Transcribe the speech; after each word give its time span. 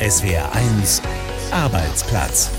SWR1 0.00 1.02
Arbeitsplatz. 1.50 2.52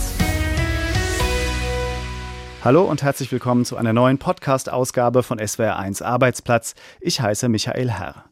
Hallo 2.62 2.84
und 2.84 3.02
herzlich 3.02 3.31
willkommen 3.31 3.63
zu 3.63 3.78
einer 3.78 3.94
neuen 3.94 4.18
Podcast-Ausgabe 4.18 5.23
von 5.23 5.39
SWR1 5.39 6.04
Arbeitsplatz. 6.04 6.75
Ich 6.99 7.21
heiße 7.21 7.47
Michael 7.47 7.91
Herr. 7.91 8.25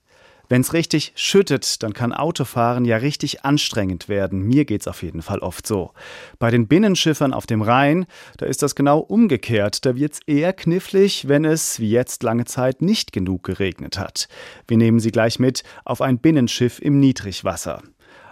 Wenn 0.49 0.59
es 0.59 0.73
richtig 0.73 1.13
schüttet, 1.15 1.83
dann 1.83 1.93
kann 1.93 2.11
Autofahren 2.11 2.83
ja 2.83 2.97
richtig 2.97 3.45
anstrengend 3.45 4.09
werden. 4.09 4.41
Mir 4.41 4.65
geht's 4.65 4.89
auf 4.89 5.03
jeden 5.03 5.21
Fall 5.21 5.39
oft 5.39 5.65
so. 5.65 5.93
Bei 6.37 6.51
den 6.51 6.67
Binnenschiffern 6.67 7.33
auf 7.33 7.47
dem 7.47 7.61
Rhein, 7.61 8.07
da 8.35 8.45
ist 8.45 8.61
das 8.61 8.75
genau 8.75 8.99
umgekehrt. 8.99 9.85
Da 9.85 9.95
wird's 9.95 10.19
eher 10.27 10.51
knifflig, 10.51 11.29
wenn 11.29 11.45
es, 11.45 11.79
wie 11.79 11.91
jetzt 11.91 12.23
lange 12.23 12.43
Zeit, 12.43 12.81
nicht 12.81 13.13
genug 13.13 13.43
geregnet 13.43 13.97
hat. 13.97 14.27
Wir 14.67 14.75
nehmen 14.75 14.99
Sie 14.99 15.11
gleich 15.11 15.39
mit 15.39 15.63
auf 15.85 16.01
ein 16.01 16.19
Binnenschiff 16.19 16.79
im 16.79 16.99
Niedrigwasser. 16.99 17.83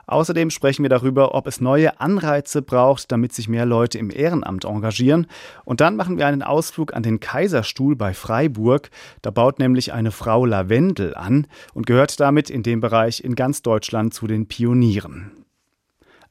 Außerdem 0.07 0.49
sprechen 0.49 0.83
wir 0.83 0.89
darüber, 0.89 1.35
ob 1.35 1.47
es 1.47 1.61
neue 1.61 1.99
Anreize 1.99 2.61
braucht, 2.61 3.11
damit 3.11 3.33
sich 3.33 3.47
mehr 3.47 3.65
Leute 3.65 3.97
im 3.97 4.09
Ehrenamt 4.09 4.65
engagieren. 4.65 5.27
Und 5.63 5.81
dann 5.81 5.95
machen 5.95 6.17
wir 6.17 6.27
einen 6.27 6.43
Ausflug 6.43 6.93
an 6.93 7.03
den 7.03 7.19
Kaiserstuhl 7.19 7.95
bei 7.95 8.13
Freiburg. 8.13 8.89
Da 9.21 9.31
baut 9.31 9.59
nämlich 9.59 9.93
eine 9.93 10.11
Frau 10.11 10.45
Lavendel 10.45 11.15
an 11.15 11.47
und 11.73 11.85
gehört 11.85 12.19
damit 12.19 12.49
in 12.49 12.63
dem 12.63 12.81
Bereich 12.81 13.23
in 13.23 13.35
ganz 13.35 13.61
Deutschland 13.61 14.13
zu 14.13 14.27
den 14.27 14.47
Pionieren. 14.47 15.44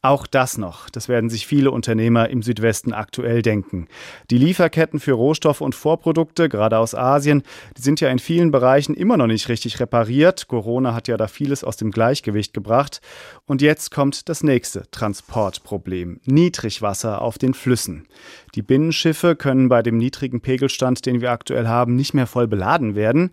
Auch 0.05 0.27
das 0.27 0.59
noch, 0.59 0.91
das 0.91 1.09
werden 1.09 1.31
sich 1.31 1.47
viele 1.47 1.71
Unternehmer 1.71 2.29
im 2.29 2.43
Südwesten 2.43 2.93
aktuell 2.93 3.41
denken. 3.41 3.89
Die 4.31 4.37
Lieferketten 4.37 5.01
für 5.01 5.13
Rohstoffe 5.13 5.63
und 5.63 5.75
Vorprodukte, 5.75 6.51
gerade 6.51 6.77
aus 6.77 6.95
Asien, 6.95 7.43
die 7.79 7.81
sind 7.81 8.03
ja 8.03 8.11
in 8.11 8.19
vielen 8.19 8.51
Bereichen 8.51 8.93
immer 8.93 9.17
noch 9.17 9.29
nicht 9.29 9.49
richtig 9.49 9.81
repariert. 9.81 10.47
Corona 10.47 10.93
hat 10.93 11.09
ja 11.09 11.17
da 11.17 11.27
vieles 11.27 11.65
aus 11.65 11.79
dem 11.79 11.91
Gleichgewicht 11.91 12.53
gebracht. 12.53 13.01
Und 13.47 13.63
jetzt 13.63 13.93
kommt 13.93 14.29
das 14.29 14.43
nächste 14.43 14.83
Transportproblem. 14.91 16.21
Niedrigwasser 16.27 17.23
auf 17.23 17.39
den 17.39 17.55
Flüssen. 17.55 18.07
Die 18.55 18.63
Binnenschiffe 18.63 19.35
können 19.35 19.69
bei 19.69 19.83
dem 19.83 19.97
niedrigen 19.97 20.41
Pegelstand, 20.41 21.07
den 21.07 21.21
wir 21.21 21.33
aktuell 21.33 21.67
haben, 21.67 21.97
nicht 21.97 22.15
mehr 22.15 22.29
voll 22.29 22.47
beladen 22.47 22.95
werden. 22.95 23.31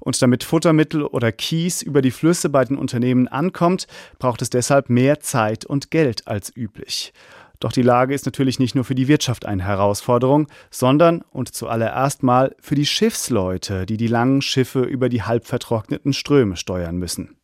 Und 0.00 0.20
damit 0.20 0.42
Futtermittel 0.42 1.04
oder 1.04 1.30
Kies 1.30 1.80
über 1.80 2.02
die 2.02 2.10
Flüsse 2.10 2.48
bei 2.48 2.64
den 2.64 2.76
Unternehmen 2.76 3.28
ankommt, 3.28 3.86
braucht 4.18 4.42
es 4.42 4.50
deshalb 4.50 4.90
mehr 4.90 5.20
Zeit 5.20 5.64
und 5.64 5.92
Geld 5.92 6.26
als 6.26 6.54
üblich. 6.56 7.12
Doch 7.60 7.70
die 7.70 7.82
Lage 7.82 8.14
ist 8.14 8.26
natürlich 8.26 8.58
nicht 8.58 8.74
nur 8.74 8.84
für 8.84 8.96
die 8.96 9.06
Wirtschaft 9.06 9.46
eine 9.46 9.62
Herausforderung, 9.62 10.48
sondern 10.70 11.22
und 11.30 11.54
zuallererst 11.54 12.24
mal 12.24 12.54
für 12.60 12.74
die 12.74 12.84
Schiffsleute, 12.84 13.86
die 13.86 13.96
die 13.96 14.08
langen 14.08 14.42
Schiffe 14.42 14.82
über 14.82 15.08
die 15.08 15.22
halb 15.22 15.46
vertrockneten 15.46 16.12
Ströme 16.12 16.56
steuern 16.56 16.96
müssen. 16.96 17.36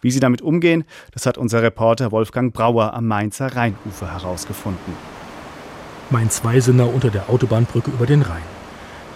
Wie 0.00 0.10
sie 0.10 0.20
damit 0.20 0.40
umgehen, 0.40 0.84
das 1.12 1.26
hat 1.26 1.36
unser 1.36 1.62
Reporter 1.62 2.12
Wolfgang 2.12 2.54
Brauer 2.54 2.94
am 2.94 3.06
Mainzer 3.06 3.54
Rheinufer 3.54 4.10
herausgefunden. 4.10 5.15
Mainz-Weisenau 6.10 6.88
unter 6.88 7.10
der 7.10 7.28
Autobahnbrücke 7.28 7.90
über 7.90 8.06
den 8.06 8.22
Rhein. 8.22 8.42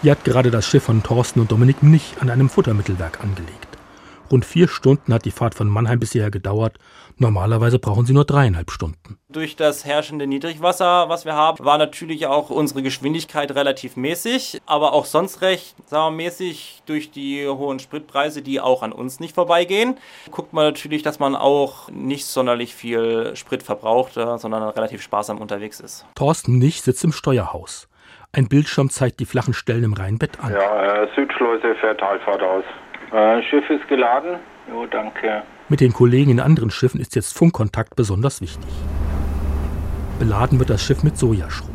Hier 0.02 0.12
hat 0.12 0.24
gerade 0.24 0.50
das 0.50 0.66
Schiff 0.66 0.84
von 0.84 1.02
Thorsten 1.02 1.40
und 1.40 1.52
Dominik 1.52 1.82
Mnich 1.82 2.14
an 2.20 2.30
einem 2.30 2.48
Futtermittelwerk 2.48 3.20
angelegt. 3.20 3.69
Rund 4.30 4.44
vier 4.44 4.68
Stunden 4.68 5.12
hat 5.12 5.24
die 5.24 5.30
Fahrt 5.30 5.54
von 5.54 5.68
Mannheim 5.68 5.98
bisher 5.98 6.30
gedauert. 6.30 6.78
Normalerweise 7.16 7.78
brauchen 7.78 8.06
sie 8.06 8.12
nur 8.12 8.24
dreieinhalb 8.24 8.70
Stunden. 8.70 9.18
Durch 9.28 9.56
das 9.56 9.84
herrschende 9.84 10.26
Niedrigwasser, 10.26 11.08
was 11.08 11.24
wir 11.24 11.34
haben, 11.34 11.64
war 11.64 11.78
natürlich 11.78 12.26
auch 12.26 12.48
unsere 12.48 12.82
Geschwindigkeit 12.82 13.54
relativ 13.54 13.96
mäßig, 13.96 14.60
aber 14.66 14.92
auch 14.92 15.04
sonst 15.04 15.42
recht, 15.42 15.76
sagen 15.86 16.16
wir, 16.16 16.24
mäßig 16.24 16.82
durch 16.86 17.10
die 17.10 17.46
hohen 17.46 17.78
Spritpreise, 17.78 18.42
die 18.42 18.60
auch 18.60 18.82
an 18.82 18.92
uns 18.92 19.20
nicht 19.20 19.34
vorbeigehen. 19.34 19.98
Guckt 20.30 20.52
man 20.52 20.64
natürlich, 20.64 21.02
dass 21.02 21.18
man 21.18 21.36
auch 21.36 21.90
nicht 21.90 22.26
sonderlich 22.26 22.74
viel 22.74 23.36
Sprit 23.36 23.62
verbraucht, 23.62 24.16
äh, 24.16 24.38
sondern 24.38 24.62
relativ 24.62 25.02
sparsam 25.02 25.38
unterwegs 25.38 25.80
ist. 25.80 26.06
Thorsten 26.14 26.58
Nich 26.58 26.82
sitzt 26.82 27.04
im 27.04 27.12
Steuerhaus. 27.12 27.88
Ein 28.32 28.48
Bildschirm 28.48 28.90
zeigt 28.90 29.18
die 29.18 29.26
flachen 29.26 29.54
Stellen 29.54 29.82
im 29.82 29.92
Rheinbett 29.92 30.38
an. 30.40 30.52
Ja, 30.52 31.02
äh, 31.02 31.08
Südschleuse 31.16 31.74
fährt 31.80 31.98
Talfahrt 31.98 32.42
aus. 32.42 32.64
Äh, 33.12 33.42
Schiff 33.42 33.68
ist 33.70 33.86
geladen. 33.88 34.38
Jo, 34.68 34.86
danke. 34.86 35.42
Mit 35.68 35.80
den 35.80 35.92
Kollegen 35.92 36.30
in 36.30 36.40
anderen 36.40 36.70
Schiffen 36.70 37.00
ist 37.00 37.16
jetzt 37.16 37.36
Funkkontakt 37.36 37.96
besonders 37.96 38.40
wichtig. 38.40 38.70
Beladen 40.18 40.58
wird 40.58 40.70
das 40.70 40.82
Schiff 40.82 41.02
mit 41.02 41.18
Sojaschrot. 41.18 41.70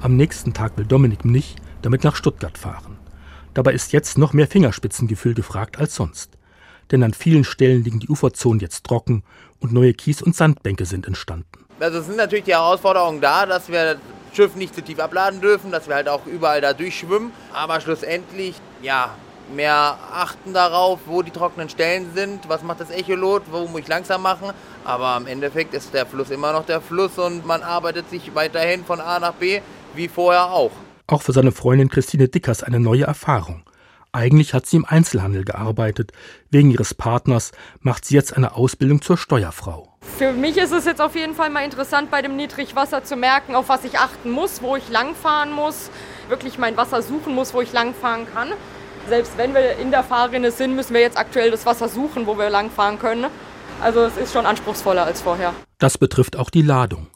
Am 0.00 0.16
nächsten 0.16 0.52
Tag 0.52 0.76
will 0.76 0.86
Dominik 0.86 1.24
nicht 1.24 1.58
damit 1.82 2.04
nach 2.04 2.14
Stuttgart 2.14 2.56
fahren. 2.58 2.98
Dabei 3.54 3.72
ist 3.72 3.92
jetzt 3.92 4.18
noch 4.18 4.32
mehr 4.32 4.46
Fingerspitzengefühl 4.46 5.34
gefragt 5.34 5.78
als 5.78 5.94
sonst. 5.94 6.30
Denn 6.90 7.02
an 7.02 7.14
vielen 7.14 7.44
Stellen 7.44 7.82
liegen 7.82 8.00
die 8.00 8.08
Uferzonen 8.08 8.60
jetzt 8.60 8.84
trocken 8.84 9.22
und 9.60 9.72
neue 9.72 9.94
Kies- 9.94 10.22
und 10.22 10.36
Sandbänke 10.36 10.84
sind 10.84 11.06
entstanden. 11.06 11.46
Also 11.80 11.98
es 11.98 12.06
sind 12.06 12.16
natürlich 12.16 12.44
die 12.44 12.52
Herausforderungen 12.52 13.20
da, 13.20 13.46
dass 13.46 13.68
wir 13.68 13.94
das 13.94 13.96
Schiff 14.34 14.54
nicht 14.54 14.74
zu 14.74 14.82
tief 14.82 15.00
abladen 15.00 15.40
dürfen, 15.40 15.72
dass 15.72 15.88
wir 15.88 15.94
halt 15.94 16.08
auch 16.08 16.26
überall 16.26 16.60
da 16.60 16.72
durchschwimmen. 16.72 17.32
Aber 17.52 17.80
schlussendlich, 17.80 18.56
ja, 18.82 19.14
mehr 19.54 19.98
achten 20.12 20.52
darauf, 20.52 21.00
wo 21.06 21.22
die 21.22 21.30
trockenen 21.30 21.68
Stellen 21.68 22.10
sind, 22.14 22.48
was 22.48 22.62
macht 22.62 22.80
das 22.80 22.90
Echolot, 22.90 23.42
wo 23.50 23.66
muss 23.66 23.80
ich 23.80 23.88
langsam 23.88 24.22
machen. 24.22 24.50
Aber 24.84 25.16
im 25.16 25.26
Endeffekt 25.26 25.74
ist 25.74 25.92
der 25.92 26.06
Fluss 26.06 26.30
immer 26.30 26.52
noch 26.52 26.66
der 26.66 26.80
Fluss 26.80 27.18
und 27.18 27.46
man 27.46 27.62
arbeitet 27.62 28.08
sich 28.10 28.34
weiterhin 28.34 28.84
von 28.84 29.00
A 29.00 29.18
nach 29.18 29.34
B, 29.34 29.60
wie 29.94 30.08
vorher 30.08 30.50
auch. 30.50 30.72
Auch 31.06 31.22
für 31.22 31.32
seine 31.32 31.52
Freundin 31.52 31.88
Christine 31.88 32.28
Dickers 32.28 32.62
eine 32.62 32.80
neue 32.80 33.04
Erfahrung. 33.04 33.64
Eigentlich 34.12 34.54
hat 34.54 34.66
sie 34.66 34.76
im 34.76 34.84
Einzelhandel 34.84 35.44
gearbeitet. 35.44 36.12
Wegen 36.50 36.70
ihres 36.72 36.94
Partners 36.94 37.52
macht 37.80 38.04
sie 38.04 38.16
jetzt 38.16 38.36
eine 38.36 38.56
Ausbildung 38.56 39.02
zur 39.02 39.16
Steuerfrau. 39.16 39.88
Für 40.00 40.32
mich 40.32 40.56
ist 40.56 40.72
es 40.72 40.84
jetzt 40.84 41.00
auf 41.00 41.14
jeden 41.14 41.34
Fall 41.34 41.50
mal 41.50 41.64
interessant, 41.64 42.10
bei 42.10 42.20
dem 42.20 42.34
Niedrigwasser 42.34 43.04
zu 43.04 43.16
merken, 43.16 43.54
auf 43.54 43.68
was 43.68 43.84
ich 43.84 43.98
achten 43.98 44.30
muss, 44.30 44.62
wo 44.62 44.74
ich 44.74 44.88
langfahren 44.88 45.52
muss, 45.52 45.90
wirklich 46.28 46.58
mein 46.58 46.76
Wasser 46.76 47.02
suchen 47.02 47.34
muss, 47.34 47.54
wo 47.54 47.60
ich 47.60 47.72
langfahren 47.72 48.26
kann. 48.32 48.52
Selbst 49.08 49.36
wenn 49.36 49.54
wir 49.54 49.76
in 49.76 49.90
der 49.90 50.04
Fahrrinne 50.04 50.50
sind, 50.50 50.76
müssen 50.76 50.94
wir 50.94 51.00
jetzt 51.00 51.16
aktuell 51.16 51.50
das 51.50 51.66
Wasser 51.66 51.88
suchen, 51.88 52.26
wo 52.26 52.38
wir 52.38 52.50
langfahren 52.50 52.98
können. 52.98 53.26
Also 53.80 54.00
es 54.00 54.16
ist 54.16 54.32
schon 54.32 54.46
anspruchsvoller 54.46 55.04
als 55.04 55.22
vorher. 55.22 55.54
Das 55.78 55.98
betrifft 55.98 56.36
auch 56.36 56.50
die 56.50 56.62
Ladung. 56.62 57.06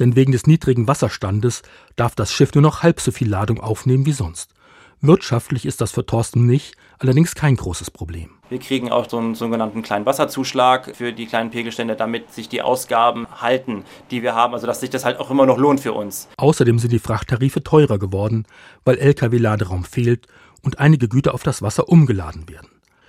Denn 0.00 0.16
wegen 0.16 0.32
des 0.32 0.46
niedrigen 0.46 0.88
Wasserstandes 0.88 1.62
darf 1.96 2.14
das 2.14 2.32
Schiff 2.32 2.54
nur 2.54 2.62
noch 2.62 2.82
halb 2.82 3.00
so 3.00 3.12
viel 3.12 3.28
Ladung 3.28 3.60
aufnehmen 3.60 4.06
wie 4.06 4.12
sonst. 4.12 4.54
Wirtschaftlich 5.02 5.64
ist 5.64 5.80
das 5.80 5.92
für 5.92 6.04
Thorsten 6.04 6.44
nicht, 6.46 6.74
allerdings 6.98 7.34
kein 7.34 7.56
großes 7.56 7.90
Problem. 7.90 8.32
Wir 8.50 8.58
kriegen 8.58 8.90
auch 8.90 9.08
so 9.08 9.16
einen 9.16 9.34
sogenannten 9.34 9.80
kleinen 9.80 10.04
Wasserzuschlag 10.04 10.94
für 10.94 11.14
die 11.14 11.24
kleinen 11.24 11.50
Pegelstände, 11.50 11.96
damit 11.96 12.34
sich 12.34 12.50
die 12.50 12.60
Ausgaben 12.60 13.26
halten, 13.40 13.84
die 14.10 14.22
wir 14.22 14.34
haben, 14.34 14.52
also 14.52 14.66
dass 14.66 14.80
sich 14.80 14.90
das 14.90 15.06
halt 15.06 15.18
auch 15.18 15.30
immer 15.30 15.46
noch 15.46 15.56
lohnt 15.56 15.80
für 15.80 15.94
uns. 15.94 16.28
Außerdem 16.36 16.78
sind 16.78 16.92
die 16.92 16.98
Frachttarife 16.98 17.62
teurer 17.62 17.98
geworden, 17.98 18.44
weil 18.84 18.98
Lkw-Laderaum 18.98 19.84
fehlt 19.84 20.26
und 20.62 20.78
einige 20.78 21.08
Güter 21.08 21.34
auf 21.34 21.42
das 21.42 21.62
Wasser 21.62 21.88
umgeladen 21.88 22.48
werden. 22.48 22.68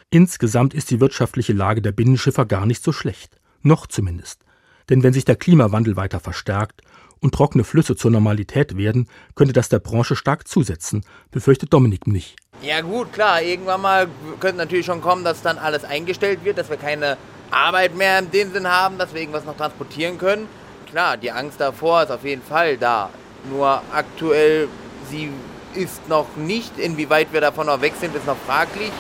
Insgesamt 0.10 0.74
ist 0.74 0.92
die 0.92 1.00
wirtschaftliche 1.00 1.54
Lage 1.54 1.82
der 1.82 1.94
Binnenschiffer 1.94 2.46
gar 2.46 2.66
nicht 2.66 2.84
so 2.84 2.92
schlecht. 2.92 3.40
Noch 3.62 3.88
zumindest. 3.88 4.42
Denn 4.90 5.04
wenn 5.04 5.14
sich 5.14 5.26
der 5.26 5.38
Klimawandel 5.38 5.96
weiter 5.96 6.20
verstärkt 6.20 6.82
und 7.22 7.34
trockene 7.34 7.64
Flüsse 7.64 7.96
zur 7.96 8.12
Normalität 8.12 8.76
werden, 8.76 9.08
könnte 9.36 9.54
das 9.54 9.70
der 9.70 9.80
Branche 9.80 10.16
stark 10.16 10.48
zusetzen, 10.48 11.06
befürchtet 11.32 11.72
Dominik 11.72 12.08
nicht. 12.08 12.36
Ja 12.62 12.82
gut, 12.82 13.14
klar, 13.14 13.42
irgendwann 13.42 13.82
mal 13.82 14.08
könnte 14.40 14.58
natürlich 14.58 14.86
schon 14.86 15.02
kommen, 15.02 15.24
dass 15.24 15.42
dann 15.42 15.58
alles 15.58 15.84
eingestellt 15.84 16.44
wird, 16.44 16.58
dass 16.58 16.70
wir 16.70 16.78
keine 16.78 17.18
Arbeit 17.50 17.96
mehr 17.96 18.20
in 18.20 18.32
dem 18.32 18.52
Sinn 18.52 18.68
haben, 18.68 18.98
dass 18.98 19.14
wir 19.14 19.22
irgendwas 19.22 19.46
noch 19.46 19.58
transportieren 19.58 20.18
können. 20.18 20.48
Klar, 20.90 21.16
die 21.16 21.32
Angst 21.32 21.62
davor 21.62 22.04
ist 22.04 22.12
auf 22.12 22.26
jeden 22.26 22.42
Fall 22.42 22.78
da. 22.78 23.10
Nur 23.50 23.82
aktuell, 23.94 24.68
sie 25.10 25.30
ist 25.76 26.08
noch 26.10 26.36
nicht. 26.38 26.78
Inwieweit 26.78 27.34
wir 27.34 27.42
davon 27.42 27.68
noch 27.68 27.82
weg 27.82 27.94
sind, 28.00 28.16
ist 28.16 28.26
noch 28.26 28.38
fraglich. 28.38 28.92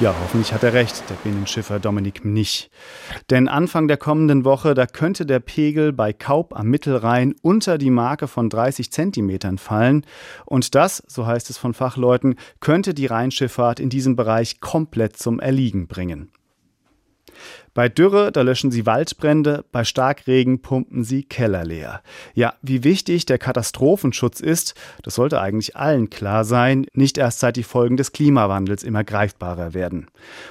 Ja, 0.00 0.14
hoffentlich 0.20 0.52
hat 0.52 0.64
er 0.64 0.72
recht, 0.72 1.08
der 1.08 1.14
Binnenschiffer 1.14 1.78
Dominik 1.78 2.24
Mnich. 2.24 2.70
Denn 3.30 3.46
Anfang 3.46 3.86
der 3.86 3.98
kommenden 3.98 4.44
Woche, 4.44 4.74
da 4.74 4.86
könnte 4.86 5.26
der 5.26 5.38
Pegel 5.38 5.92
bei 5.92 6.12
Kaub 6.12 6.56
am 6.58 6.66
Mittelrhein 6.66 7.36
unter 7.40 7.78
die 7.78 7.90
Marke 7.90 8.26
von 8.26 8.50
30 8.50 8.90
Zentimetern 8.90 9.58
fallen. 9.58 10.04
Und 10.44 10.74
das, 10.74 11.04
so 11.06 11.26
heißt 11.26 11.50
es 11.50 11.58
von 11.58 11.72
Fachleuten, 11.72 12.34
könnte 12.58 12.94
die 12.94 13.06
Rheinschifffahrt 13.06 13.78
in 13.78 13.90
diesem 13.90 14.16
Bereich 14.16 14.60
komplett 14.60 15.16
zum 15.16 15.38
Erliegen 15.38 15.86
bringen. 15.86 16.32
Bei 17.74 17.88
Dürre, 17.88 18.32
da 18.32 18.42
löschen 18.42 18.70
sie 18.70 18.84
Waldbrände, 18.84 19.64
bei 19.72 19.84
Starkregen 19.84 20.60
pumpen 20.60 21.04
sie 21.04 21.22
Keller 21.22 21.64
leer. 21.64 22.02
Ja, 22.34 22.52
wie 22.60 22.84
wichtig 22.84 23.24
der 23.24 23.38
Katastrophenschutz 23.38 24.40
ist, 24.40 24.74
das 25.02 25.14
sollte 25.14 25.40
eigentlich 25.40 25.74
allen 25.74 26.10
klar 26.10 26.44
sein, 26.44 26.84
nicht 26.92 27.16
erst 27.16 27.40
seit 27.40 27.56
die 27.56 27.62
Folgen 27.62 27.96
des 27.96 28.12
Klimawandels 28.12 28.82
immer 28.82 29.04
greifbarer 29.04 29.72
werden. 29.72 30.08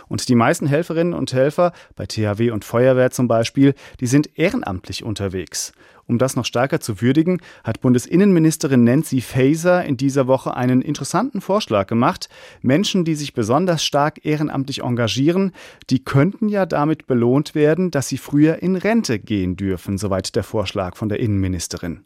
Und 0.07 0.29
die 0.29 0.35
meisten 0.35 0.65
Helferinnen 0.65 1.13
und 1.13 1.31
Helfer, 1.31 1.73
bei 1.95 2.07
THW 2.07 2.49
und 2.49 2.65
Feuerwehr 2.65 3.11
zum 3.11 3.27
Beispiel, 3.27 3.75
die 3.99 4.07
sind 4.07 4.39
ehrenamtlich 4.39 5.03
unterwegs. 5.03 5.73
Um 6.11 6.17
das 6.17 6.35
noch 6.35 6.43
stärker 6.43 6.81
zu 6.81 7.01
würdigen, 7.01 7.39
hat 7.63 7.79
Bundesinnenministerin 7.79 8.83
Nancy 8.83 9.21
Faeser 9.21 9.85
in 9.85 9.95
dieser 9.95 10.27
Woche 10.27 10.53
einen 10.55 10.81
interessanten 10.81 11.39
Vorschlag 11.39 11.87
gemacht. 11.87 12.27
Menschen, 12.61 13.05
die 13.05 13.15
sich 13.15 13.33
besonders 13.33 13.81
stark 13.81 14.25
ehrenamtlich 14.25 14.81
engagieren, 14.83 15.53
die 15.89 16.03
könnten 16.03 16.49
ja 16.49 16.65
damit 16.65 17.07
belohnt 17.11 17.55
werden, 17.55 17.91
dass 17.91 18.07
sie 18.07 18.17
früher 18.17 18.63
in 18.63 18.77
Rente 18.77 19.19
gehen 19.19 19.57
dürfen, 19.57 19.97
soweit 19.97 20.33
der 20.33 20.43
Vorschlag 20.43 20.95
von 20.95 21.09
der 21.09 21.19
Innenministerin. 21.19 22.05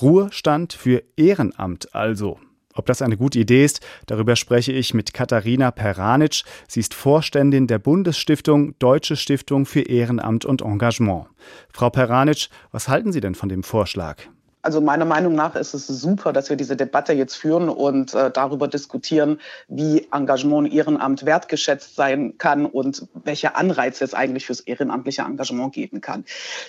Ruhestand 0.00 0.72
für 0.72 1.02
Ehrenamt 1.14 1.94
also. 1.94 2.40
Ob 2.72 2.86
das 2.86 3.02
eine 3.02 3.18
gute 3.18 3.38
Idee 3.38 3.66
ist, 3.66 3.86
darüber 4.06 4.34
spreche 4.34 4.72
ich 4.72 4.94
mit 4.94 5.12
Katharina 5.12 5.72
Peranic. 5.72 6.42
Sie 6.68 6.80
ist 6.80 6.94
Vorständin 6.94 7.66
der 7.66 7.78
Bundesstiftung 7.78 8.78
Deutsche 8.78 9.16
Stiftung 9.16 9.66
für 9.66 9.82
Ehrenamt 9.82 10.46
und 10.46 10.62
Engagement. 10.62 11.26
Frau 11.70 11.90
Peranic, 11.90 12.48
was 12.72 12.88
halten 12.88 13.12
Sie 13.12 13.20
denn 13.20 13.34
von 13.34 13.50
dem 13.50 13.62
Vorschlag? 13.62 14.22
Also 14.66 14.80
meiner 14.80 15.04
Meinung 15.04 15.36
nach 15.36 15.54
ist 15.54 15.74
es 15.74 15.86
super, 15.86 16.32
dass 16.32 16.50
wir 16.50 16.56
diese 16.56 16.74
Debatte 16.74 17.12
jetzt 17.12 17.36
führen 17.36 17.68
und 17.68 18.14
äh, 18.14 18.32
darüber 18.32 18.66
diskutieren, 18.66 19.38
wie 19.68 20.08
Engagement 20.12 20.66
und 20.66 20.72
Ehrenamt 20.74 21.24
wertgeschätzt 21.24 21.94
sein 21.94 22.36
kann 22.36 22.66
und 22.66 23.06
welche 23.14 23.54
Anreize 23.54 24.02
es 24.02 24.12
eigentlich 24.12 24.44
fürs 24.44 24.58
ehrenamtliche 24.58 25.22
Engagement 25.22 25.72
geben 25.72 26.00
kann. 26.00 26.24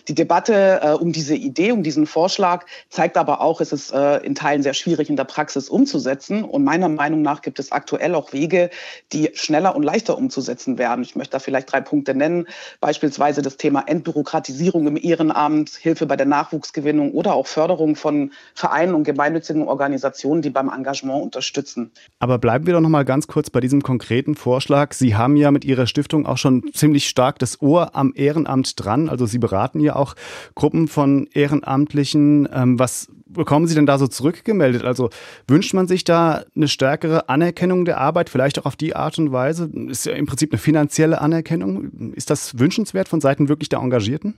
Die 0.08 0.14
Debatte 0.14 0.80
äh, 0.84 0.92
um 0.92 1.12
diese 1.12 1.34
Idee, 1.34 1.72
um 1.72 1.82
diesen 1.82 2.06
Vorschlag 2.06 2.68
zeigt 2.90 3.18
aber 3.18 3.42
auch, 3.42 3.62
es 3.62 3.72
ist 3.72 3.92
äh, 3.92 4.18
in 4.18 4.36
Teilen 4.36 4.62
sehr 4.62 4.76
schwierig 4.76 5.10
in 5.10 5.16
der 5.16 5.24
Praxis 5.24 5.68
umzusetzen. 5.68 6.44
Und 6.44 6.64
meiner 6.64 6.90
Meinung 6.90 7.24
nach 7.24 7.42
gibt 7.42 7.58
es 7.58 7.72
aktuell 7.72 8.14
auch 8.14 8.32
Wege, 8.32 8.70
die 9.12 9.32
schneller 9.34 9.76
und 9.76 9.82
leichter 9.82 10.20
umzusetzen 10.20 10.78
werden. 10.78 11.02
Ich 11.02 11.16
möchte 11.16 11.32
da 11.32 11.40
vielleicht 11.40 11.72
drei 11.72 11.82
Punkte 11.82 12.14
nennen, 12.14 12.48
beispielsweise 12.80 13.42
das 13.42 13.58
Thema 13.58 13.86
Entbürokratisierung 13.88 14.86
im 14.86 14.98
Ehrenamt, 14.98 15.72
Hilfe 15.72 16.06
bei 16.06 16.16
der 16.16 16.28
Nachwuchsgewinnung 16.28 17.14
oder 17.14 17.34
auch 17.34 17.48
Förderung 17.48 17.87
Förderung 17.95 17.95
von 17.95 18.31
Vereinen 18.54 18.94
und 18.95 19.04
gemeinnützigen 19.04 19.68
Organisationen, 19.68 20.42
die 20.42 20.50
beim 20.50 20.69
Engagement 20.69 21.24
unterstützen. 21.24 21.92
Aber 22.19 22.38
bleiben 22.38 22.66
wir 22.66 22.74
doch 22.74 22.81
noch 22.81 22.89
mal 22.89 23.06
ganz 23.06 23.28
kurz 23.28 23.50
bei 23.50 23.60
diesem 23.60 23.81
konkreten 23.81 24.36
Vorschlag. 24.36 24.94
Sie 24.94 25.16
haben 25.16 25.38
ja 25.38 25.51
mit 25.51 25.66
Ihrer 25.66 25.88
Stiftung 25.88 26.25
auch 26.25 26.38
schon 26.38 26.63
ziemlich 26.74 27.07
stark 27.07 27.39
das 27.39 27.62
Ohr 27.62 27.95
am 27.95 28.13
Ehrenamt 28.16 28.74
dran. 28.84 29.10
Also 29.10 29.25
Sie 29.25 29.39
beraten 29.39 29.80
ja 29.80 29.95
auch 29.95 30.16
Gruppen 30.56 30.88
von 30.88 31.28
Ehrenamtlichen. 31.34 32.50
Ähm, 32.51 32.80
was 32.80 33.07
bekommen 33.28 33.68
Sie 33.68 33.75
denn 33.75 33.86
da 33.86 33.98
so 33.98 34.07
zurückgemeldet? 34.07 34.84
Also 34.84 35.10
wünscht 35.48 35.74
man 35.74 35.88
sich 35.88 36.04
da 36.04 36.44
eine 36.56 36.68
stärkere 36.68 37.30
Anerkennung 37.30 37.86
der 37.86 38.00
Arbeit, 38.00 38.30
vielleicht 38.30 38.60
auch 38.60 38.66
auf 38.66 38.75
die 38.75 38.95
Art 38.95 39.18
und 39.19 39.31
Weise? 39.31 39.69
Ist 39.89 40.06
ja 40.06 40.13
im 40.13 40.25
Prinzip 40.25 40.51
eine 40.51 40.60
finanzielle 40.60 41.22
Anerkennung. 41.22 42.13
Ist 42.13 42.30
das 42.30 42.57
wünschenswert 42.57 43.07
von 43.10 43.22
Seiten 43.22 43.50
wirklich 43.50 43.69
der 43.69 43.80
Engagierten? 43.80 44.36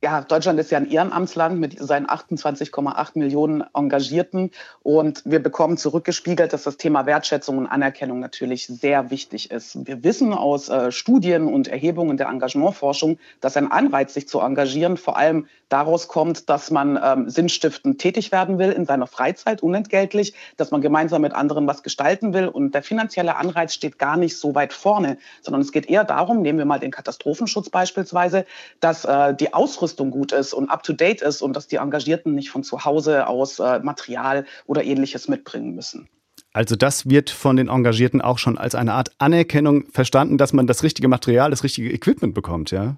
Ja, 0.00 0.20
Deutschland 0.20 0.60
ist 0.60 0.70
ja 0.70 0.78
ein 0.78 0.88
Ehrenamtsland 0.88 1.58
mit 1.58 1.76
seinen 1.76 2.06
28,8 2.06 3.18
Millionen 3.18 3.64
Engagierten 3.74 4.52
und 4.84 5.22
wir 5.24 5.42
bekommen 5.42 5.76
zurückgespiegelt, 5.76 6.52
dass 6.52 6.62
das 6.62 6.76
Thema 6.76 7.04
Wertschätzung 7.06 7.58
und 7.58 7.66
Anerkennung 7.66 8.20
natürlich 8.20 8.68
sehr 8.68 9.10
wichtig 9.10 9.50
ist. 9.50 9.88
Wir 9.88 10.04
wissen 10.04 10.32
aus 10.32 10.68
äh, 10.68 10.92
Studien 10.92 11.52
und 11.52 11.66
Erhebungen 11.66 12.16
der 12.16 12.28
Engagementforschung, 12.28 13.18
dass 13.40 13.56
ein 13.56 13.72
Anreiz, 13.72 14.14
sich 14.14 14.28
zu 14.28 14.38
engagieren, 14.38 14.96
vor 14.96 15.16
allem 15.16 15.48
daraus 15.68 16.06
kommt, 16.06 16.48
dass 16.48 16.70
man 16.70 16.98
ähm, 17.02 17.28
sinnstiftend 17.28 18.00
tätig 18.00 18.30
werden 18.30 18.58
will 18.58 18.70
in 18.70 18.86
seiner 18.86 19.08
Freizeit, 19.08 19.62
unentgeltlich, 19.64 20.32
dass 20.56 20.70
man 20.70 20.80
gemeinsam 20.80 21.22
mit 21.22 21.34
anderen 21.34 21.66
was 21.66 21.82
gestalten 21.82 22.32
will 22.32 22.46
und 22.46 22.72
der 22.72 22.84
finanzielle 22.84 23.36
Anreiz 23.36 23.74
steht 23.74 23.98
gar 23.98 24.16
nicht 24.16 24.38
so 24.38 24.54
weit 24.54 24.72
vorne, 24.72 25.18
sondern 25.42 25.60
es 25.60 25.72
geht 25.72 25.90
eher 25.90 26.04
darum, 26.04 26.40
nehmen 26.40 26.58
wir 26.58 26.66
mal 26.66 26.78
den 26.78 26.92
Katastrophenschutz 26.92 27.68
beispielsweise, 27.68 28.46
dass 28.78 29.04
äh, 29.04 29.34
die 29.34 29.52
Ausrüstung 29.52 29.87
Ausrüstung 29.88 30.10
gut 30.10 30.32
ist 30.32 30.52
und 30.52 30.68
up-to-date 30.68 31.22
ist 31.22 31.40
und 31.40 31.54
dass 31.54 31.66
die 31.66 31.76
Engagierten 31.76 32.34
nicht 32.34 32.50
von 32.50 32.62
zu 32.62 32.84
Hause 32.84 33.26
aus 33.26 33.58
äh, 33.58 33.80
Material 33.80 34.44
oder 34.66 34.84
ähnliches 34.84 35.28
mitbringen 35.28 35.74
müssen. 35.74 36.08
Also 36.52 36.76
das 36.76 37.08
wird 37.08 37.30
von 37.30 37.56
den 37.56 37.68
Engagierten 37.68 38.20
auch 38.20 38.38
schon 38.38 38.58
als 38.58 38.74
eine 38.74 38.92
Art 38.92 39.12
Anerkennung 39.18 39.86
verstanden, 39.90 40.36
dass 40.36 40.52
man 40.52 40.66
das 40.66 40.82
richtige 40.82 41.08
Material, 41.08 41.50
das 41.50 41.64
richtige 41.64 41.90
Equipment 41.90 42.34
bekommt, 42.34 42.70
ja? 42.70 42.96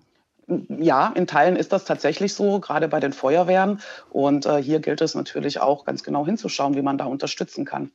Ja, 0.69 1.13
in 1.15 1.29
Teilen 1.29 1.55
ist 1.55 1.73
das 1.73 1.85
tatsächlich 1.85 2.35
so, 2.35 2.59
gerade 2.59 2.89
bei 2.89 2.99
den 2.99 3.13
Feuerwehren. 3.13 3.81
Und 4.11 4.47
äh, 4.47 4.61
hier 4.61 4.81
gilt 4.81 5.01
es 5.01 5.15
natürlich 5.15 5.61
auch 5.61 5.85
ganz 5.85 6.03
genau 6.03 6.27
hinzuschauen, 6.27 6.75
wie 6.75 6.83
man 6.83 6.99
da 6.99 7.05
unterstützen 7.05 7.65
kann. 7.65 7.93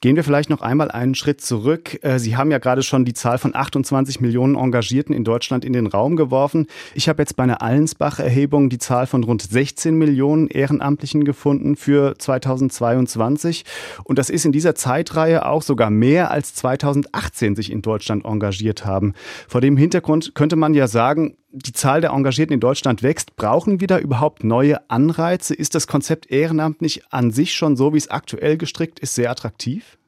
Gehen 0.00 0.16
wir 0.16 0.24
vielleicht 0.24 0.50
noch 0.50 0.62
einmal 0.62 0.90
einen 0.90 1.14
Schritt 1.14 1.40
zurück. 1.40 1.98
Äh, 2.02 2.18
Sie 2.18 2.36
haben 2.36 2.50
ja 2.50 2.58
gerade 2.58 2.82
schon 2.82 3.04
die 3.04 3.12
Zahl 3.12 3.38
von 3.38 3.54
28 3.54 4.20
Millionen 4.20 4.56
Engagierten 4.56 5.12
in 5.12 5.24
Deutschland 5.24 5.64
in 5.64 5.72
den 5.72 5.86
Raum 5.86 6.16
geworfen. 6.16 6.66
Ich 6.94 7.08
habe 7.08 7.22
jetzt 7.22 7.36
bei 7.36 7.42
einer 7.42 7.62
Allensbach-Erhebung 7.62 8.70
die 8.70 8.78
Zahl 8.78 9.06
von 9.06 9.24
rund 9.24 9.42
16 9.42 9.94
Millionen 9.94 10.48
Ehrenamtlichen 10.48 11.24
gefunden 11.24 11.76
für 11.76 12.16
2022. 12.18 13.64
Und 14.04 14.18
das 14.18 14.30
ist 14.30 14.44
in 14.44 14.52
dieser 14.52 14.74
Zeitreihe 14.74 15.46
auch 15.46 15.62
sogar 15.62 15.90
mehr 15.90 16.30
als 16.30 16.54
2018 16.54 17.56
sich 17.56 17.70
in 17.70 17.82
Deutschland 17.82 18.24
engagiert 18.24 18.84
haben. 18.86 19.14
Vor 19.48 19.60
dem 19.60 19.76
Hintergrund 19.76 20.34
könnte 20.34 20.56
man 20.56 20.74
ja 20.74 20.86
sagen, 20.86 21.36
die 21.52 21.72
Zahl 21.72 22.00
der 22.00 22.10
Engagierten 22.10 22.52
in 22.52 22.60
Deutschland 22.60 23.02
wächst. 23.02 23.36
Brauchen 23.36 23.80
wir 23.80 23.86
da 23.86 23.98
überhaupt 23.98 24.44
neue 24.44 24.88
Anreize? 24.90 25.54
Ist 25.54 25.74
das 25.74 25.86
Konzept 25.86 26.30
Ehrenamt 26.30 26.80
nicht 26.80 27.12
an 27.12 27.30
sich 27.30 27.54
schon 27.54 27.76
so, 27.76 27.92
wie 27.92 27.98
es 27.98 28.10
aktuell 28.10 28.56
gestrickt 28.56 29.00
ist, 29.00 29.14
sehr 29.14 29.30
attraktiv? 29.30 29.98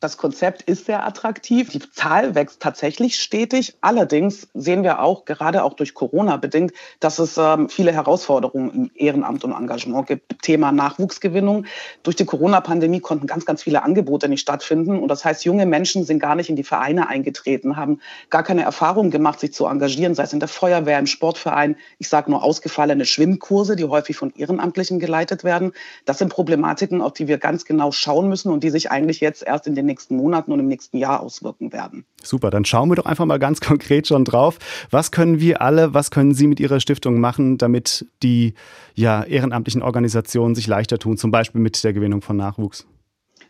Das 0.00 0.18
Konzept 0.18 0.62
ist 0.62 0.84
sehr 0.84 1.06
attraktiv. 1.06 1.70
Die 1.70 1.78
Zahl 1.78 2.34
wächst 2.34 2.60
tatsächlich 2.60 3.18
stetig. 3.18 3.76
Allerdings 3.80 4.46
sehen 4.52 4.82
wir 4.82 5.00
auch, 5.00 5.24
gerade 5.24 5.64
auch 5.64 5.72
durch 5.72 5.94
Corona 5.94 6.36
bedingt, 6.36 6.72
dass 7.00 7.18
es 7.18 7.38
ähm, 7.38 7.70
viele 7.70 7.92
Herausforderungen 7.92 8.70
im 8.70 8.90
Ehrenamt 8.94 9.42
und 9.44 9.52
Engagement 9.52 10.06
gibt. 10.06 10.42
Thema 10.42 10.70
Nachwuchsgewinnung. 10.70 11.64
Durch 12.02 12.14
die 12.14 12.26
Corona-Pandemie 12.26 13.00
konnten 13.00 13.26
ganz, 13.26 13.46
ganz 13.46 13.62
viele 13.62 13.84
Angebote 13.84 14.28
nicht 14.28 14.42
stattfinden. 14.42 14.98
Und 14.98 15.08
das 15.08 15.24
heißt, 15.24 15.46
junge 15.46 15.64
Menschen 15.64 16.04
sind 16.04 16.18
gar 16.18 16.34
nicht 16.34 16.50
in 16.50 16.56
die 16.56 16.64
Vereine 16.64 17.08
eingetreten, 17.08 17.76
haben 17.76 18.00
gar 18.28 18.42
keine 18.42 18.64
Erfahrung 18.64 19.10
gemacht, 19.10 19.40
sich 19.40 19.54
zu 19.54 19.66
engagieren, 19.66 20.14
sei 20.14 20.24
es 20.24 20.32
in 20.34 20.40
der 20.40 20.48
Feuerwehr, 20.48 20.98
im 20.98 21.06
Sportverein. 21.06 21.76
Ich 21.98 22.10
sage 22.10 22.30
nur 22.30 22.42
ausgefallene 22.42 23.06
Schwimmkurse, 23.06 23.76
die 23.76 23.84
häufig 23.84 24.16
von 24.16 24.34
Ehrenamtlichen 24.36 24.98
geleitet 24.98 25.42
werden. 25.42 25.72
Das 26.04 26.18
sind 26.18 26.28
Problematiken, 26.28 27.00
auf 27.00 27.14
die 27.14 27.28
wir 27.28 27.38
ganz 27.38 27.64
genau 27.64 27.92
schauen 27.92 28.28
müssen 28.28 28.52
und 28.52 28.62
die 28.62 28.70
sich 28.70 28.90
eigentlich 28.90 29.20
jetzt 29.20 29.42
erst 29.42 29.66
in 29.66 29.74
den 29.74 29.85
nächsten 29.86 30.16
Monaten 30.16 30.52
und 30.52 30.60
im 30.60 30.68
nächsten 30.68 30.98
Jahr 30.98 31.20
auswirken 31.20 31.72
werden. 31.72 32.04
Super, 32.22 32.50
dann 32.50 32.64
schauen 32.64 32.90
wir 32.90 32.96
doch 32.96 33.06
einfach 33.06 33.24
mal 33.24 33.38
ganz 33.38 33.60
konkret 33.62 34.06
schon 34.06 34.24
drauf. 34.24 34.58
Was 34.90 35.10
können 35.10 35.40
wir 35.40 35.62
alle, 35.62 35.94
was 35.94 36.10
können 36.10 36.34
Sie 36.34 36.46
mit 36.46 36.60
Ihrer 36.60 36.80
Stiftung 36.80 37.20
machen, 37.20 37.58
damit 37.58 38.06
die 38.22 38.54
ja, 38.94 39.22
ehrenamtlichen 39.22 39.82
Organisationen 39.82 40.54
sich 40.54 40.66
leichter 40.66 40.98
tun, 40.98 41.16
zum 41.16 41.30
Beispiel 41.30 41.60
mit 41.60 41.82
der 41.84 41.92
Gewinnung 41.92 42.22
von 42.22 42.36
Nachwuchs? 42.36 42.86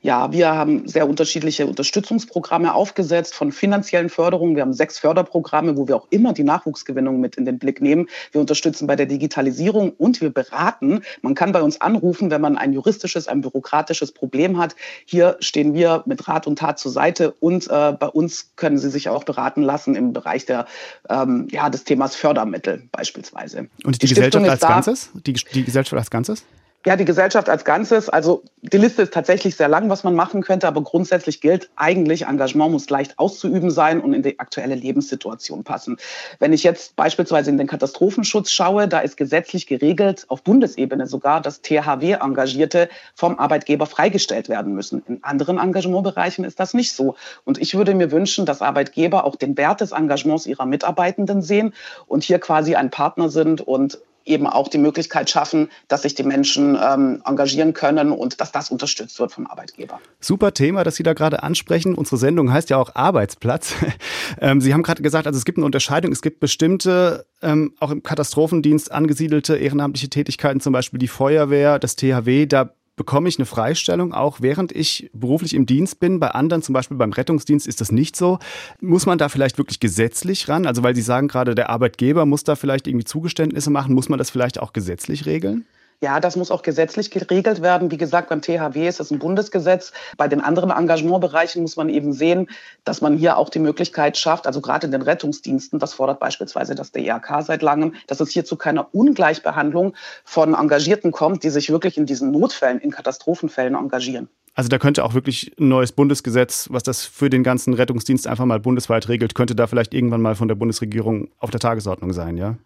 Ja, 0.02 0.32
wir 0.32 0.48
haben 0.48 0.86
sehr 0.88 1.08
unterschiedliche 1.08 1.66
Unterstützungsprogramme 1.66 2.74
aufgesetzt 2.74 3.34
von 3.34 3.52
finanziellen 3.52 4.08
Förderungen. 4.08 4.56
Wir 4.56 4.62
haben 4.62 4.72
sechs 4.72 4.98
Förderprogramme, 4.98 5.76
wo 5.76 5.88
wir 5.88 5.96
auch 5.96 6.06
immer 6.10 6.32
die 6.32 6.44
Nachwuchsgewinnung 6.44 7.20
mit 7.20 7.36
in 7.36 7.44
den 7.44 7.58
Blick 7.58 7.80
nehmen. 7.80 8.08
Wir 8.32 8.40
unterstützen 8.40 8.86
bei 8.86 8.96
der 8.96 9.06
Digitalisierung 9.06 9.90
und 9.90 10.20
wir 10.20 10.30
beraten. 10.30 11.02
Man 11.22 11.34
kann 11.34 11.52
bei 11.52 11.62
uns 11.62 11.80
anrufen, 11.80 12.30
wenn 12.30 12.40
man 12.40 12.56
ein 12.56 12.72
juristisches, 12.72 13.28
ein 13.28 13.40
bürokratisches 13.40 14.12
Problem 14.12 14.58
hat. 14.58 14.76
Hier 15.04 15.36
stehen 15.40 15.74
wir 15.74 16.02
mit 16.06 16.28
Rat 16.28 16.46
und 16.46 16.58
Tat 16.58 16.78
zur 16.78 16.92
Seite 16.92 17.32
und 17.40 17.68
äh, 17.68 17.92
bei 17.92 18.08
uns 18.08 18.52
können 18.56 18.78
Sie 18.78 18.90
sich 18.90 19.08
auch 19.08 19.24
beraten 19.24 19.62
lassen 19.62 19.94
im 19.94 20.12
Bereich 20.12 20.46
der, 20.46 20.66
ähm, 21.08 21.48
ja, 21.50 21.70
des 21.70 21.84
Themas 21.84 22.14
Fördermittel 22.14 22.88
beispielsweise. 22.92 23.68
Und 23.84 24.02
die, 24.02 24.06
die 24.06 24.14
Gesellschaft 24.14 24.48
als 24.48 24.60
Ganzes? 24.60 25.10
Die, 25.26 25.32
die 25.32 25.64
Gesellschaft 25.64 25.98
als 25.98 26.10
Ganzes? 26.10 26.44
Ja, 26.86 26.94
die 26.94 27.04
Gesellschaft 27.04 27.48
als 27.48 27.64
Ganzes, 27.64 28.08
also 28.08 28.44
die 28.62 28.78
Liste 28.78 29.02
ist 29.02 29.12
tatsächlich 29.12 29.56
sehr 29.56 29.66
lang, 29.66 29.90
was 29.90 30.04
man 30.04 30.14
machen 30.14 30.40
könnte, 30.40 30.68
aber 30.68 30.82
grundsätzlich 30.82 31.40
gilt 31.40 31.68
eigentlich, 31.74 32.26
Engagement 32.26 32.70
muss 32.70 32.88
leicht 32.88 33.18
auszuüben 33.18 33.72
sein 33.72 34.00
und 34.00 34.14
in 34.14 34.22
die 34.22 34.38
aktuelle 34.38 34.76
Lebenssituation 34.76 35.64
passen. 35.64 35.96
Wenn 36.38 36.52
ich 36.52 36.62
jetzt 36.62 36.94
beispielsweise 36.94 37.50
in 37.50 37.58
den 37.58 37.66
Katastrophenschutz 37.66 38.52
schaue, 38.52 38.86
da 38.86 39.00
ist 39.00 39.16
gesetzlich 39.16 39.66
geregelt, 39.66 40.26
auf 40.28 40.44
Bundesebene 40.44 41.08
sogar, 41.08 41.40
dass 41.40 41.60
THW-Engagierte 41.60 42.88
vom 43.16 43.36
Arbeitgeber 43.36 43.86
freigestellt 43.86 44.48
werden 44.48 44.72
müssen. 44.72 45.02
In 45.08 45.24
anderen 45.24 45.58
Engagementbereichen 45.58 46.44
ist 46.44 46.60
das 46.60 46.72
nicht 46.72 46.92
so. 46.92 47.16
Und 47.42 47.58
ich 47.58 47.74
würde 47.74 47.96
mir 47.96 48.12
wünschen, 48.12 48.46
dass 48.46 48.62
Arbeitgeber 48.62 49.24
auch 49.24 49.34
den 49.34 49.56
Wert 49.56 49.80
des 49.80 49.90
Engagements 49.90 50.46
ihrer 50.46 50.66
Mitarbeitenden 50.66 51.42
sehen 51.42 51.74
und 52.06 52.22
hier 52.22 52.38
quasi 52.38 52.76
ein 52.76 52.90
Partner 52.92 53.28
sind 53.28 53.60
und 53.60 53.98
eben 54.26 54.46
auch 54.46 54.68
die 54.68 54.78
Möglichkeit 54.78 55.30
schaffen, 55.30 55.68
dass 55.88 56.02
sich 56.02 56.14
die 56.14 56.22
Menschen 56.22 56.76
ähm, 56.82 57.22
engagieren 57.24 57.72
können 57.72 58.12
und 58.12 58.40
dass 58.40 58.52
das 58.52 58.70
unterstützt 58.70 59.18
wird 59.18 59.32
vom 59.32 59.46
Arbeitgeber. 59.46 60.00
Super 60.20 60.52
Thema, 60.52 60.84
das 60.84 60.96
Sie 60.96 61.02
da 61.02 61.14
gerade 61.14 61.42
ansprechen. 61.42 61.94
Unsere 61.94 62.16
Sendung 62.16 62.52
heißt 62.52 62.70
ja 62.70 62.76
auch 62.76 62.94
Arbeitsplatz. 62.94 63.74
ähm, 64.40 64.60
Sie 64.60 64.74
haben 64.74 64.82
gerade 64.82 65.02
gesagt, 65.02 65.26
also 65.26 65.36
es 65.38 65.44
gibt 65.44 65.58
eine 65.58 65.64
Unterscheidung. 65.66 66.12
Es 66.12 66.22
gibt 66.22 66.40
bestimmte, 66.40 67.26
ähm, 67.42 67.74
auch 67.80 67.90
im 67.90 68.02
Katastrophendienst 68.02 68.92
angesiedelte 68.92 69.56
ehrenamtliche 69.56 70.08
Tätigkeiten, 70.08 70.60
zum 70.60 70.72
Beispiel 70.72 70.98
die 70.98 71.08
Feuerwehr, 71.08 71.78
das 71.78 71.96
THW. 71.96 72.46
Da 72.46 72.72
bekomme 72.96 73.28
ich 73.28 73.38
eine 73.38 73.46
Freistellung, 73.46 74.12
auch 74.12 74.40
während 74.40 74.72
ich 74.72 75.10
beruflich 75.12 75.54
im 75.54 75.66
Dienst 75.66 76.00
bin. 76.00 76.18
Bei 76.18 76.30
anderen, 76.30 76.62
zum 76.62 76.72
Beispiel 76.72 76.96
beim 76.96 77.12
Rettungsdienst, 77.12 77.66
ist 77.66 77.80
das 77.80 77.92
nicht 77.92 78.16
so. 78.16 78.38
Muss 78.80 79.06
man 79.06 79.18
da 79.18 79.28
vielleicht 79.28 79.58
wirklich 79.58 79.80
gesetzlich 79.80 80.48
ran? 80.48 80.66
Also 80.66 80.82
weil 80.82 80.96
Sie 80.96 81.02
sagen 81.02 81.28
gerade, 81.28 81.54
der 81.54 81.70
Arbeitgeber 81.70 82.26
muss 82.26 82.42
da 82.42 82.56
vielleicht 82.56 82.86
irgendwie 82.86 83.04
Zugeständnisse 83.04 83.70
machen. 83.70 83.94
Muss 83.94 84.08
man 84.08 84.18
das 84.18 84.30
vielleicht 84.30 84.60
auch 84.60 84.72
gesetzlich 84.72 85.26
regeln? 85.26 85.66
Ja, 86.02 86.20
das 86.20 86.36
muss 86.36 86.50
auch 86.50 86.62
gesetzlich 86.62 87.10
geregelt 87.10 87.62
werden. 87.62 87.90
Wie 87.90 87.96
gesagt, 87.96 88.28
beim 88.28 88.42
THW 88.42 88.86
ist 88.86 89.00
es 89.00 89.10
ein 89.10 89.18
Bundesgesetz. 89.18 89.92
Bei 90.18 90.28
den 90.28 90.42
anderen 90.42 90.70
Engagementbereichen 90.70 91.62
muss 91.62 91.76
man 91.76 91.88
eben 91.88 92.12
sehen, 92.12 92.48
dass 92.84 93.00
man 93.00 93.16
hier 93.16 93.38
auch 93.38 93.48
die 93.48 93.58
Möglichkeit 93.58 94.18
schafft, 94.18 94.46
also 94.46 94.60
gerade 94.60 94.86
in 94.86 94.92
den 94.92 95.02
Rettungsdiensten, 95.02 95.78
das 95.78 95.94
fordert 95.94 96.20
beispielsweise 96.20 96.74
das 96.74 96.92
DRK 96.92 97.42
seit 97.42 97.62
langem, 97.62 97.94
dass 98.06 98.20
es 98.20 98.30
hier 98.30 98.44
zu 98.44 98.56
keiner 98.56 98.94
Ungleichbehandlung 98.94 99.94
von 100.24 100.54
Engagierten 100.54 101.12
kommt, 101.12 101.42
die 101.44 101.50
sich 101.50 101.70
wirklich 101.70 101.96
in 101.96 102.04
diesen 102.04 102.30
Notfällen, 102.30 102.78
in 102.78 102.90
Katastrophenfällen 102.90 103.74
engagieren. 103.74 104.28
Also 104.54 104.68
da 104.68 104.78
könnte 104.78 105.04
auch 105.04 105.12
wirklich 105.12 105.52
ein 105.58 105.68
neues 105.68 105.92
Bundesgesetz, 105.92 106.68
was 106.70 106.82
das 106.82 107.04
für 107.04 107.28
den 107.28 107.42
ganzen 107.42 107.74
Rettungsdienst 107.74 108.26
einfach 108.26 108.46
mal 108.46 108.58
bundesweit 108.58 109.08
regelt, 109.08 109.34
könnte 109.34 109.54
da 109.54 109.66
vielleicht 109.66 109.92
irgendwann 109.92 110.22
mal 110.22 110.34
von 110.34 110.48
der 110.48 110.54
Bundesregierung 110.54 111.28
auf 111.38 111.50
der 111.50 111.60
Tagesordnung 111.60 112.14
sein, 112.14 112.38
ja? 112.38 112.56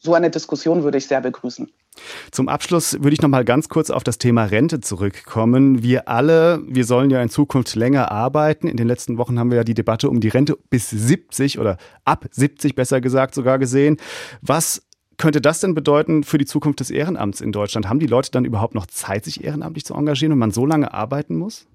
So 0.00 0.14
eine 0.14 0.30
Diskussion 0.30 0.84
würde 0.84 0.98
ich 0.98 1.08
sehr 1.08 1.20
begrüßen. 1.20 1.70
Zum 2.30 2.48
Abschluss 2.48 2.94
würde 2.94 3.12
ich 3.14 3.20
noch 3.20 3.28
mal 3.28 3.44
ganz 3.44 3.68
kurz 3.68 3.90
auf 3.90 4.04
das 4.04 4.18
Thema 4.18 4.44
Rente 4.44 4.80
zurückkommen. 4.80 5.82
Wir 5.82 6.08
alle, 6.08 6.62
wir 6.66 6.84
sollen 6.84 7.10
ja 7.10 7.20
in 7.20 7.28
Zukunft 7.28 7.74
länger 7.74 8.12
arbeiten. 8.12 8.68
In 8.68 8.76
den 8.76 8.86
letzten 8.86 9.18
Wochen 9.18 9.38
haben 9.38 9.50
wir 9.50 9.58
ja 9.58 9.64
die 9.64 9.74
Debatte 9.74 10.08
um 10.08 10.20
die 10.20 10.28
Rente 10.28 10.56
bis 10.70 10.90
70 10.90 11.58
oder 11.58 11.76
ab 12.04 12.26
70 12.30 12.76
besser 12.76 13.00
gesagt 13.00 13.34
sogar 13.34 13.58
gesehen. 13.58 13.96
Was 14.40 14.82
könnte 15.16 15.40
das 15.40 15.58
denn 15.58 15.74
bedeuten 15.74 16.22
für 16.22 16.38
die 16.38 16.46
Zukunft 16.46 16.78
des 16.78 16.90
Ehrenamts 16.90 17.40
in 17.40 17.50
Deutschland? 17.50 17.88
Haben 17.88 17.98
die 17.98 18.06
Leute 18.06 18.30
dann 18.30 18.44
überhaupt 18.44 18.76
noch 18.76 18.86
Zeit, 18.86 19.24
sich 19.24 19.42
ehrenamtlich 19.42 19.84
zu 19.84 19.94
engagieren, 19.94 20.30
wenn 20.32 20.38
man 20.38 20.52
so 20.52 20.64
lange 20.64 20.94
arbeiten 20.94 21.36
muss? 21.36 21.66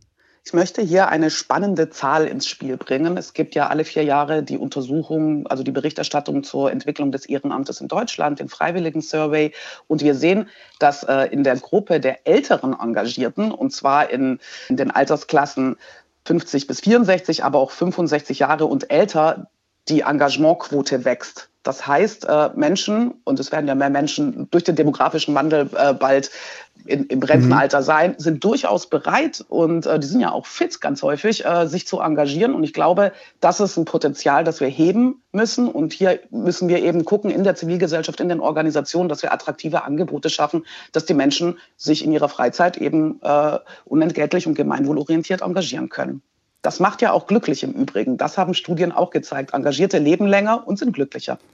Ich 0.46 0.52
möchte 0.52 0.82
hier 0.82 1.08
eine 1.08 1.30
spannende 1.30 1.90
Zahl 1.90 2.28
ins 2.28 2.48
Spiel 2.48 2.76
bringen. 2.76 3.16
Es 3.16 3.34
gibt 3.34 3.56
ja 3.56 3.68
alle 3.68 3.86
vier 3.86 4.04
Jahre 4.04 4.44
die 4.44 4.58
Untersuchung, 4.58 5.48
also 5.48 5.64
die 5.64 5.72
Berichterstattung 5.72 6.44
zur 6.44 6.70
Entwicklung 6.70 7.14
des 7.14 7.26
Ehrenamtes 7.26 7.80
in 7.80 7.88
Deutschland, 7.88 8.42
den 8.42 8.50
Freiwilligen 8.50 9.02
Survey. 9.02 9.54
Und 9.88 10.02
wir 10.02 10.16
sehen, 10.16 10.50
dass 10.80 11.04
äh, 11.04 11.28
in 11.32 11.46
der 11.46 11.56
Gruppe 11.56 12.02
der 12.02 12.28
älteren 12.28 12.78
Engagierten, 12.78 13.52
und 13.52 13.72
zwar 13.72 14.10
in, 14.10 14.40
in 14.68 14.76
den 14.76 14.92
Altersklassen 14.92 15.78
50 16.26 16.68
bis 16.68 16.82
64, 16.82 17.46
aber 17.46 17.60
auch 17.60 17.72
65 17.72 18.40
Jahre 18.40 18.66
und 18.66 18.92
älter, 18.92 19.50
die 19.88 20.02
Engagementquote 20.02 21.06
wächst. 21.06 21.50
Das 21.64 21.88
heißt, 21.88 22.26
äh, 22.26 22.50
Menschen, 22.56 23.14
und 23.24 23.40
es 23.40 23.54
werden 23.54 23.68
ja 23.68 23.76
mehr 23.76 23.90
Menschen 23.90 24.50
durch 24.52 24.66
den 24.66 24.76
demografischen 24.76 25.34
Wandel 25.34 25.70
äh, 25.78 25.94
bald 25.94 26.30
in, 26.86 27.06
im 27.06 27.22
Rentenalter 27.22 27.80
mhm. 27.80 27.84
sein, 27.84 28.16
sind 28.18 28.44
durchaus 28.44 28.88
bereit 28.88 29.44
und 29.48 29.86
äh, 29.86 30.00
die 30.00 30.08
sind 30.08 30.20
ja 30.20 30.32
auch 30.32 30.46
fit 30.46 30.82
ganz 30.82 31.02
häufig, 31.04 31.46
äh, 31.46 31.68
sich 31.68 31.88
zu 31.88 32.00
engagieren. 32.00 32.54
Und 32.54 32.64
ich 32.64 32.74
glaube, 32.74 33.12
das 33.40 33.60
ist 33.60 33.78
ein 33.78 33.86
Potenzial, 33.86 34.44
das 34.44 34.60
wir 34.60 34.68
heben 34.68 35.22
müssen. 35.32 35.68
Und 35.68 35.94
hier 35.94 36.20
müssen 36.32 36.68
wir 36.68 36.82
eben 36.82 37.06
gucken 37.06 37.32
in 37.32 37.44
der 37.44 37.56
Zivilgesellschaft, 37.56 38.20
in 38.20 38.30
den 38.30 38.40
Organisationen, 38.40 39.10
dass 39.10 39.24
wir 39.24 39.34
attraktive 39.34 39.84
Angebote 39.84 40.30
schaffen, 40.30 40.66
dass 40.92 41.06
die 41.06 41.14
Menschen 41.14 41.58
sich 41.78 42.04
in 42.04 42.12
ihrer 42.12 42.30
Freizeit 42.30 42.78
eben 42.78 43.20
äh, 43.22 43.60
unentgeltlich 43.86 44.48
und 44.48 44.56
gemeinwohlorientiert 44.56 45.42
engagieren 45.42 45.90
können. 45.90 46.22
Das 46.64 46.80
macht 46.80 47.02
ja 47.02 47.12
auch 47.12 47.28
glücklich 47.28 47.62
im 47.64 47.74
Übrigen. 47.74 48.18
Das 48.18 48.38
haben 48.38 48.54
Studien 48.54 48.94
auch 48.94 49.12
gezeigt. 49.12 49.54
Engagierte 49.54 50.00
leben 50.00 50.26
länger 50.26 50.66
und 50.66 50.80
sind 50.80 50.94
glücklicher. 50.94 51.38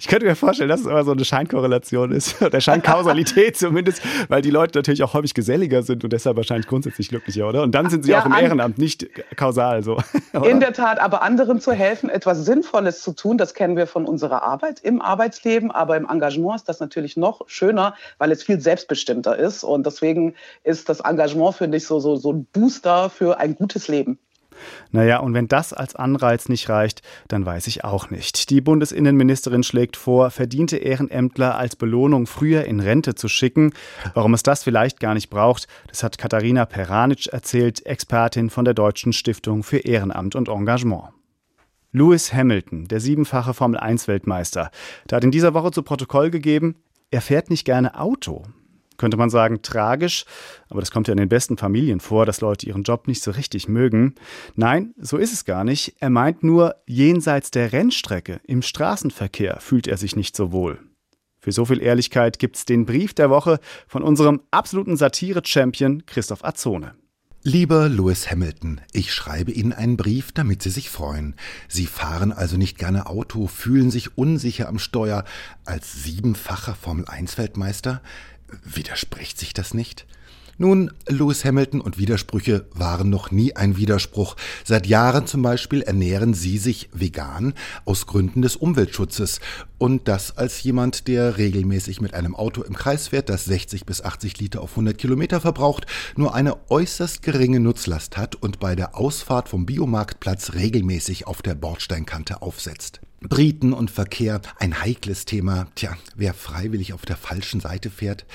Ich 0.00 0.08
könnte 0.08 0.26
mir 0.26 0.34
vorstellen, 0.34 0.68
dass 0.68 0.80
es 0.80 0.86
aber 0.86 1.04
so 1.04 1.12
eine 1.12 1.24
Scheinkorrelation 1.24 2.10
ist, 2.10 2.40
oder 2.42 2.60
Scheinkausalität 2.60 3.56
zumindest, 3.56 4.02
weil 4.28 4.40
die 4.40 4.50
Leute 4.50 4.78
natürlich 4.78 5.02
auch 5.02 5.14
häufig 5.14 5.34
geselliger 5.34 5.82
sind 5.82 6.04
und 6.04 6.12
deshalb 6.12 6.36
wahrscheinlich 6.36 6.66
grundsätzlich 6.66 7.08
glücklicher, 7.10 7.48
oder? 7.48 7.62
Und 7.62 7.74
dann 7.74 7.90
sind 7.90 8.04
sie 8.04 8.12
ja, 8.12 8.22
auch 8.22 8.26
im 8.26 8.32
Ehrenamt, 8.32 8.78
nicht 8.78 9.08
kausal 9.36 9.82
so. 9.82 9.98
In 10.44 10.60
der 10.60 10.72
Tat, 10.72 11.00
aber 11.00 11.22
anderen 11.22 11.60
zu 11.60 11.72
helfen, 11.72 12.08
etwas 12.08 12.44
Sinnvolles 12.44 13.02
zu 13.02 13.12
tun, 13.12 13.36
das 13.36 13.54
kennen 13.54 13.76
wir 13.76 13.86
von 13.86 14.06
unserer 14.06 14.42
Arbeit 14.42 14.80
im 14.80 15.02
Arbeitsleben, 15.02 15.70
aber 15.70 15.96
im 15.96 16.08
Engagement 16.08 16.56
ist 16.56 16.68
das 16.68 16.80
natürlich 16.80 17.16
noch 17.16 17.42
schöner, 17.46 17.94
weil 18.18 18.32
es 18.32 18.42
viel 18.42 18.60
selbstbestimmter 18.60 19.36
ist 19.36 19.64
und 19.64 19.86
deswegen 19.86 20.34
ist 20.62 20.88
das 20.88 21.00
Engagement, 21.00 21.56
finde 21.56 21.76
ich, 21.76 21.86
so, 21.86 22.00
so, 22.00 22.16
so 22.16 22.32
ein 22.32 22.46
Booster 22.52 23.10
für 23.10 23.38
ein 23.38 23.54
gutes 23.54 23.88
Leben. 23.88 24.03
Naja, 24.90 25.18
und 25.18 25.34
wenn 25.34 25.48
das 25.48 25.72
als 25.72 25.94
Anreiz 25.96 26.48
nicht 26.48 26.68
reicht, 26.68 27.02
dann 27.28 27.44
weiß 27.44 27.66
ich 27.66 27.84
auch 27.84 28.10
nicht. 28.10 28.50
Die 28.50 28.60
Bundesinnenministerin 28.60 29.62
schlägt 29.62 29.96
vor, 29.96 30.30
verdiente 30.30 30.76
Ehrenämtler 30.76 31.56
als 31.56 31.76
Belohnung 31.76 32.26
früher 32.26 32.64
in 32.64 32.80
Rente 32.80 33.14
zu 33.14 33.28
schicken. 33.28 33.72
Warum 34.14 34.34
es 34.34 34.42
das 34.42 34.62
vielleicht 34.62 35.00
gar 35.00 35.14
nicht 35.14 35.30
braucht, 35.30 35.66
das 35.88 36.02
hat 36.02 36.18
Katharina 36.18 36.66
Peranitsch 36.66 37.28
erzählt, 37.28 37.84
Expertin 37.86 38.50
von 38.50 38.64
der 38.64 38.74
Deutschen 38.74 39.12
Stiftung 39.12 39.62
für 39.62 39.78
Ehrenamt 39.78 40.34
und 40.34 40.48
Engagement. 40.48 41.10
Lewis 41.92 42.32
Hamilton, 42.32 42.88
der 42.88 42.98
siebenfache 42.98 43.54
Formel-1-Weltmeister, 43.54 44.70
der 45.08 45.16
hat 45.16 45.24
in 45.24 45.30
dieser 45.30 45.54
Woche 45.54 45.70
zu 45.70 45.82
Protokoll 45.82 46.30
gegeben, 46.30 46.74
er 47.10 47.20
fährt 47.20 47.50
nicht 47.50 47.64
gerne 47.64 48.00
Auto 48.00 48.44
könnte 48.96 49.16
man 49.16 49.30
sagen, 49.30 49.62
tragisch, 49.62 50.24
aber 50.68 50.80
das 50.80 50.90
kommt 50.90 51.08
ja 51.08 51.12
in 51.12 51.18
den 51.18 51.28
besten 51.28 51.56
Familien 51.56 52.00
vor, 52.00 52.26
dass 52.26 52.40
Leute 52.40 52.66
ihren 52.66 52.82
Job 52.82 53.08
nicht 53.08 53.22
so 53.22 53.30
richtig 53.30 53.68
mögen. 53.68 54.14
Nein, 54.54 54.94
so 54.98 55.16
ist 55.16 55.32
es 55.32 55.44
gar 55.44 55.64
nicht. 55.64 55.96
Er 56.00 56.10
meint 56.10 56.42
nur, 56.42 56.76
jenseits 56.86 57.50
der 57.50 57.72
Rennstrecke, 57.72 58.40
im 58.44 58.62
Straßenverkehr 58.62 59.58
fühlt 59.60 59.86
er 59.86 59.96
sich 59.96 60.16
nicht 60.16 60.36
so 60.36 60.52
wohl. 60.52 60.78
Für 61.40 61.52
so 61.52 61.66
viel 61.66 61.82
Ehrlichkeit 61.82 62.38
gibt's 62.38 62.64
den 62.64 62.86
Brief 62.86 63.12
der 63.12 63.28
Woche 63.28 63.60
von 63.86 64.02
unserem 64.02 64.40
absoluten 64.50 64.96
Satire-Champion 64.96 66.06
Christoph 66.06 66.42
Azone. 66.42 66.94
Lieber 67.46 67.90
Lewis 67.90 68.30
Hamilton, 68.30 68.80
ich 68.94 69.12
schreibe 69.12 69.52
Ihnen 69.52 69.74
einen 69.74 69.98
Brief, 69.98 70.32
damit 70.32 70.62
Sie 70.62 70.70
sich 70.70 70.88
freuen. 70.88 71.34
Sie 71.68 71.84
fahren 71.84 72.32
also 72.32 72.56
nicht 72.56 72.78
gerne 72.78 73.04
Auto, 73.04 73.48
fühlen 73.48 73.90
sich 73.90 74.16
unsicher 74.16 74.66
am 74.66 74.78
Steuer. 74.78 75.24
Als 75.66 76.02
siebenfacher 76.02 76.74
Formel-1-Weltmeister 76.74 78.00
Widerspricht 78.64 79.38
sich 79.38 79.52
das 79.54 79.74
nicht? 79.74 80.06
Nun, 80.56 80.92
Lewis 81.08 81.44
Hamilton 81.44 81.80
und 81.80 81.98
Widersprüche 81.98 82.66
waren 82.72 83.10
noch 83.10 83.32
nie 83.32 83.56
ein 83.56 83.76
Widerspruch. 83.76 84.36
Seit 84.62 84.86
Jahren 84.86 85.26
zum 85.26 85.42
Beispiel 85.42 85.82
ernähren 85.82 86.32
sie 86.32 86.58
sich 86.58 86.88
vegan 86.92 87.54
aus 87.84 88.06
Gründen 88.06 88.40
des 88.40 88.54
Umweltschutzes. 88.54 89.40
Und 89.78 90.06
das 90.06 90.36
als 90.36 90.62
jemand, 90.62 91.08
der 91.08 91.38
regelmäßig 91.38 92.00
mit 92.00 92.14
einem 92.14 92.36
Auto 92.36 92.62
im 92.62 92.76
Kreis 92.76 93.08
fährt, 93.08 93.28
das 93.28 93.46
60 93.46 93.84
bis 93.84 94.02
80 94.02 94.38
Liter 94.38 94.62
auf 94.62 94.70
100 94.70 94.96
Kilometer 94.96 95.40
verbraucht, 95.40 95.86
nur 96.16 96.34
eine 96.34 96.70
äußerst 96.70 97.22
geringe 97.22 97.58
Nutzlast 97.58 98.16
hat 98.16 98.36
und 98.36 98.60
bei 98.60 98.76
der 98.76 98.96
Ausfahrt 98.96 99.48
vom 99.48 99.66
Biomarktplatz 99.66 100.54
regelmäßig 100.54 101.26
auf 101.26 101.42
der 101.42 101.56
Bordsteinkante 101.56 102.42
aufsetzt. 102.42 103.00
Briten 103.28 103.72
und 103.72 103.90
Verkehr, 103.90 104.40
ein 104.58 104.80
heikles 104.82 105.24
Thema. 105.24 105.66
Tja, 105.74 105.96
wer 106.14 106.34
freiwillig 106.34 106.92
auf 106.92 107.06
der 107.06 107.16
falschen 107.16 107.60
Seite 107.60 107.90
fährt, 107.90 108.26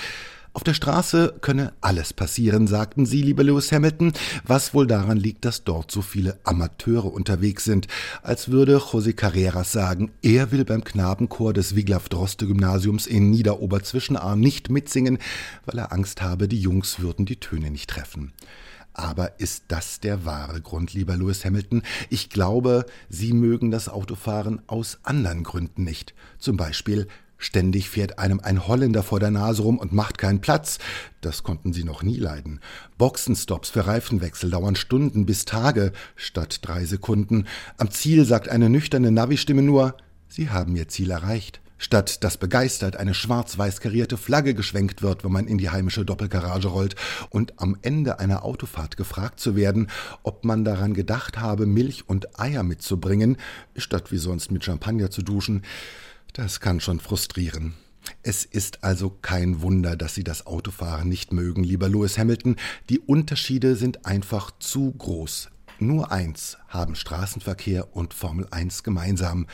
auf 0.51 0.63
der 0.63 0.73
Straße 0.73 1.35
könne 1.41 1.73
alles 1.79 2.11
passieren, 2.11 2.65
sagten 2.65 3.05
sie, 3.05 3.21
lieber 3.21 3.43
Lewis 3.43 3.71
Hamilton, 3.71 4.13
was 4.43 4.73
wohl 4.73 4.87
daran 4.87 5.17
liegt, 5.17 5.45
dass 5.45 5.63
dort 5.63 5.91
so 5.91 6.01
viele 6.01 6.39
Amateure 6.43 7.13
unterwegs 7.13 7.65
sind, 7.65 7.87
als 8.23 8.49
würde 8.49 8.77
José 8.77 9.13
Carreras 9.13 9.71
sagen, 9.71 10.11
er 10.23 10.51
will 10.51 10.65
beim 10.65 10.83
Knabenchor 10.83 11.53
des 11.53 11.75
Wiglaf 11.75 12.09
Droste 12.09 12.47
Gymnasiums 12.47 13.05
in 13.05 13.29
Niederoberzwischenarm 13.29 14.39
nicht 14.39 14.71
mitsingen, 14.71 15.19
weil 15.65 15.77
er 15.77 15.93
Angst 15.93 16.23
habe, 16.23 16.47
die 16.47 16.59
Jungs 16.59 16.99
würden 16.99 17.27
die 17.27 17.39
Töne 17.39 17.69
nicht 17.69 17.91
treffen. 17.91 18.33
Aber 18.99 19.39
ist 19.39 19.63
das 19.69 20.01
der 20.01 20.25
wahre 20.25 20.59
Grund, 20.59 20.93
lieber 20.93 21.15
Lewis 21.15 21.45
Hamilton? 21.45 21.83
Ich 22.09 22.29
glaube, 22.29 22.85
Sie 23.07 23.31
mögen 23.31 23.71
das 23.71 23.87
Autofahren 23.87 24.61
aus 24.67 24.99
anderen 25.03 25.43
Gründen 25.43 25.85
nicht. 25.85 26.13
Zum 26.37 26.57
Beispiel 26.57 27.07
Ständig 27.41 27.89
fährt 27.89 28.19
einem 28.19 28.41
ein 28.41 28.67
Holländer 28.67 29.01
vor 29.01 29.21
der 29.21 29.31
Nase 29.31 29.61
rum 29.61 29.77
und 29.77 29.93
macht 29.93 30.17
keinen 30.17 30.41
Platz. 30.41 30.77
Das 31.21 31.41
konnten 31.43 31.71
sie 31.71 31.85
noch 31.85 32.03
nie 32.03 32.17
leiden. 32.17 32.59
Boxenstops 32.97 33.69
für 33.69 33.87
Reifenwechsel 33.87 34.51
dauern 34.51 34.75
Stunden 34.75 35.25
bis 35.25 35.45
Tage 35.45 35.93
statt 36.17 36.59
drei 36.63 36.83
Sekunden. 36.83 37.45
Am 37.77 37.91
Ziel 37.91 38.25
sagt 38.25 38.49
eine 38.49 38.69
nüchterne 38.69 39.11
Navi-Stimme 39.13 39.61
nur, 39.61 39.95
Sie 40.27 40.49
haben 40.49 40.75
Ihr 40.75 40.89
Ziel 40.89 41.11
erreicht. 41.11 41.61
Statt 41.79 42.23
dass 42.23 42.37
begeistert 42.37 42.97
eine 42.97 43.13
schwarz-weiß 43.13 43.79
karierte 43.79 44.17
Flagge 44.17 44.53
geschwenkt 44.53 45.01
wird, 45.01 45.23
wenn 45.23 45.31
man 45.31 45.47
in 45.47 45.57
die 45.57 45.69
heimische 45.69 46.05
Doppelgarage 46.05 46.67
rollt 46.67 46.95
und 47.29 47.59
am 47.59 47.77
Ende 47.81 48.19
einer 48.19 48.43
Autofahrt 48.43 48.97
gefragt 48.97 49.39
zu 49.39 49.55
werden, 49.55 49.87
ob 50.21 50.43
man 50.43 50.65
daran 50.65 50.93
gedacht 50.93 51.39
habe, 51.39 51.65
Milch 51.65 52.07
und 52.07 52.39
Eier 52.39 52.63
mitzubringen, 52.63 53.37
statt 53.77 54.11
wie 54.11 54.17
sonst 54.17 54.51
mit 54.51 54.65
Champagner 54.65 55.09
zu 55.09 55.23
duschen, 55.23 55.63
das 56.33 56.59
kann 56.59 56.81
schon 56.81 56.99
frustrieren. 56.99 57.73
Es 58.23 58.43
ist 58.43 58.83
also 58.83 59.09
kein 59.09 59.61
Wunder, 59.61 59.95
dass 59.95 60.15
Sie 60.15 60.23
das 60.23 60.45
Autofahren 60.45 61.07
nicht 61.07 61.31
mögen, 61.31 61.63
lieber 61.63 61.87
Lewis 61.87 62.17
Hamilton. 62.17 62.57
Die 62.89 62.99
Unterschiede 62.99 63.75
sind 63.75 64.05
einfach 64.05 64.51
zu 64.59 64.91
groß. 64.91 65.49
Nur 65.79 66.11
eins 66.11 66.57
haben 66.67 66.95
Straßenverkehr 66.95 67.95
und 67.95 68.13
Formel 68.13 68.47
1 68.51 68.83
gemeinsam. 68.83 69.47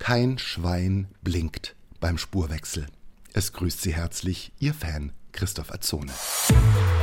Kein 0.00 0.38
Schwein 0.38 1.08
blinkt 1.22 1.76
beim 2.00 2.16
Spurwechsel. 2.16 2.86
Es 3.34 3.52
grüßt 3.52 3.82
Sie 3.82 3.92
herzlich, 3.92 4.50
Ihr 4.58 4.72
Fan 4.72 5.12
Christoph 5.32 5.70
Azone. 5.70 6.10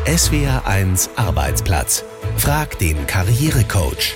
SWR 0.08 0.66
1 0.66 1.12
Arbeitsplatz. 1.16 2.04
Frag 2.38 2.80
den 2.80 3.06
Karrierecoach. 3.06 4.16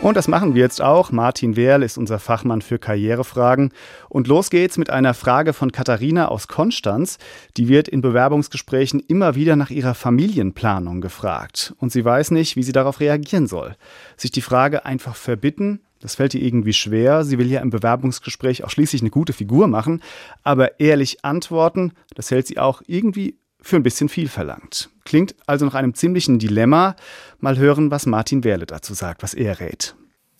Und 0.00 0.16
das 0.16 0.28
machen 0.28 0.54
wir 0.54 0.62
jetzt 0.62 0.80
auch. 0.80 1.10
Martin 1.10 1.56
Wehrl 1.56 1.82
ist 1.82 1.98
unser 1.98 2.20
Fachmann 2.20 2.62
für 2.62 2.78
Karrierefragen. 2.78 3.72
Und 4.08 4.28
los 4.28 4.48
geht's 4.48 4.78
mit 4.78 4.88
einer 4.88 5.14
Frage 5.14 5.52
von 5.52 5.72
Katharina 5.72 6.28
aus 6.28 6.46
Konstanz. 6.46 7.18
Die 7.56 7.66
wird 7.66 7.88
in 7.88 8.02
Bewerbungsgesprächen 8.02 9.00
immer 9.00 9.34
wieder 9.34 9.56
nach 9.56 9.70
ihrer 9.70 9.94
Familienplanung 9.94 11.00
gefragt. 11.00 11.74
Und 11.78 11.90
sie 11.90 12.04
weiß 12.04 12.30
nicht, 12.30 12.54
wie 12.54 12.62
sie 12.62 12.70
darauf 12.70 13.00
reagieren 13.00 13.48
soll. 13.48 13.74
Sich 14.16 14.30
die 14.30 14.42
Frage 14.42 14.86
einfach 14.86 15.16
verbitten, 15.16 15.80
das 16.00 16.16
fällt 16.16 16.34
ihr 16.34 16.42
irgendwie 16.42 16.72
schwer. 16.72 17.24
Sie 17.24 17.38
will 17.38 17.50
ja 17.50 17.60
im 17.60 17.70
Bewerbungsgespräch 17.70 18.64
auch 18.64 18.70
schließlich 18.70 19.02
eine 19.02 19.10
gute 19.10 19.32
Figur 19.32 19.68
machen. 19.68 20.02
Aber 20.42 20.78
ehrlich 20.80 21.24
antworten, 21.24 21.92
das 22.14 22.30
hält 22.30 22.46
sie 22.46 22.58
auch 22.58 22.82
irgendwie 22.86 23.38
für 23.60 23.76
ein 23.76 23.82
bisschen 23.82 24.08
viel 24.08 24.28
verlangt. 24.28 24.90
Klingt 25.04 25.34
also 25.46 25.64
nach 25.64 25.74
einem 25.74 25.94
ziemlichen 25.94 26.38
Dilemma. 26.38 26.96
Mal 27.38 27.58
hören, 27.58 27.90
was 27.90 28.06
Martin 28.06 28.44
Werle 28.44 28.66
dazu 28.66 28.94
sagt, 28.94 29.22
was 29.22 29.34
er 29.34 29.60
rät. 29.60 29.96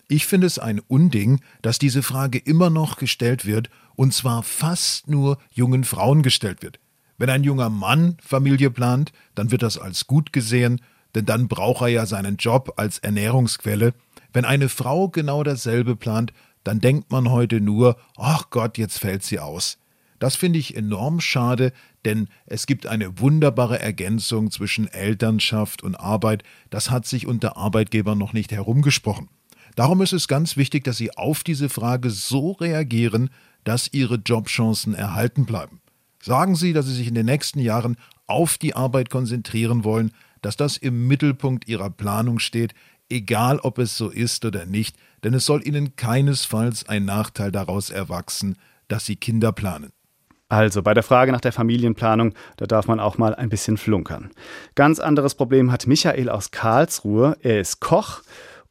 Ich 0.07 0.25
finde 0.25 0.47
es 0.47 0.57
ein 0.57 0.79
Unding, 0.79 1.41
dass 1.61 1.79
diese 1.79 2.01
Frage 2.01 2.37
immer 2.37 2.69
noch 2.69 2.97
gestellt 2.97 3.45
wird, 3.45 3.69
und 3.95 4.13
zwar 4.13 4.43
fast 4.43 5.09
nur 5.09 5.37
jungen 5.51 5.83
Frauen 5.83 6.21
gestellt 6.21 6.63
wird. 6.63 6.79
Wenn 7.17 7.29
ein 7.29 7.43
junger 7.43 7.69
Mann 7.69 8.15
Familie 8.23 8.69
plant, 8.69 9.11
dann 9.35 9.51
wird 9.51 9.63
das 9.63 9.77
als 9.77 10.07
gut 10.07 10.31
gesehen, 10.31 10.79
denn 11.15 11.25
dann 11.25 11.47
braucht 11.47 11.81
er 11.81 11.87
ja 11.87 12.05
seinen 12.05 12.37
Job 12.37 12.73
als 12.77 12.99
Ernährungsquelle. 12.99 13.93
Wenn 14.37 14.45
eine 14.45 14.69
Frau 14.69 15.09
genau 15.09 15.41
dasselbe 15.41 15.95
plant, 15.95 16.31
dann 16.63 16.79
denkt 16.79 17.11
man 17.11 17.31
heute 17.31 17.59
nur, 17.59 17.97
ach 18.17 18.51
Gott, 18.51 18.77
jetzt 18.77 18.99
fällt 18.99 19.23
sie 19.23 19.39
aus. 19.39 19.79
Das 20.19 20.35
finde 20.35 20.59
ich 20.59 20.77
enorm 20.77 21.21
schade, 21.21 21.73
denn 22.05 22.27
es 22.45 22.67
gibt 22.67 22.85
eine 22.85 23.19
wunderbare 23.19 23.79
Ergänzung 23.79 24.51
zwischen 24.51 24.87
Elternschaft 24.87 25.81
und 25.81 25.95
Arbeit, 25.95 26.43
das 26.69 26.91
hat 26.91 27.07
sich 27.07 27.25
unter 27.25 27.57
Arbeitgebern 27.57 28.19
noch 28.19 28.31
nicht 28.31 28.51
herumgesprochen. 28.51 29.27
Darum 29.75 30.03
ist 30.03 30.13
es 30.13 30.27
ganz 30.27 30.55
wichtig, 30.55 30.83
dass 30.83 30.97
Sie 30.97 31.17
auf 31.17 31.43
diese 31.43 31.67
Frage 31.67 32.11
so 32.11 32.51
reagieren, 32.51 33.31
dass 33.63 33.91
Ihre 33.91 34.21
Jobchancen 34.23 34.93
erhalten 34.93 35.47
bleiben. 35.47 35.81
Sagen 36.21 36.55
Sie, 36.55 36.73
dass 36.73 36.85
Sie 36.85 36.93
sich 36.93 37.07
in 37.07 37.15
den 37.15 37.25
nächsten 37.25 37.57
Jahren 37.59 37.97
auf 38.27 38.59
die 38.59 38.75
Arbeit 38.75 39.09
konzentrieren 39.09 39.83
wollen, 39.83 40.11
dass 40.43 40.57
das 40.57 40.77
im 40.77 41.07
Mittelpunkt 41.07 41.67
Ihrer 41.67 41.89
Planung 41.89 42.37
steht, 42.37 42.75
egal 43.09 43.59
ob 43.59 43.77
es 43.79 43.97
so 43.97 44.09
ist 44.09 44.45
oder 44.45 44.65
nicht, 44.65 44.97
denn 45.23 45.33
es 45.33 45.45
soll 45.45 45.65
Ihnen 45.65 45.95
keinesfalls 45.95 46.87
ein 46.87 47.05
Nachteil 47.05 47.51
daraus 47.51 47.89
erwachsen, 47.89 48.57
dass 48.87 49.05
Sie 49.05 49.15
Kinder 49.15 49.51
planen. 49.51 49.91
Also 50.49 50.81
bei 50.81 50.93
der 50.93 51.03
Frage 51.03 51.33
nach 51.33 51.41
der 51.41 51.51
Familienplanung, 51.51 52.33
da 52.55 52.65
darf 52.67 52.87
man 52.87 53.01
auch 53.01 53.17
mal 53.17 53.35
ein 53.35 53.49
bisschen 53.49 53.75
flunkern. 53.75 54.31
Ganz 54.75 54.99
anderes 54.99 55.35
Problem 55.35 55.71
hat 55.73 55.87
Michael 55.87 56.29
aus 56.29 56.51
Karlsruhe. 56.51 57.37
Er 57.41 57.59
ist 57.59 57.81
Koch 57.81 58.21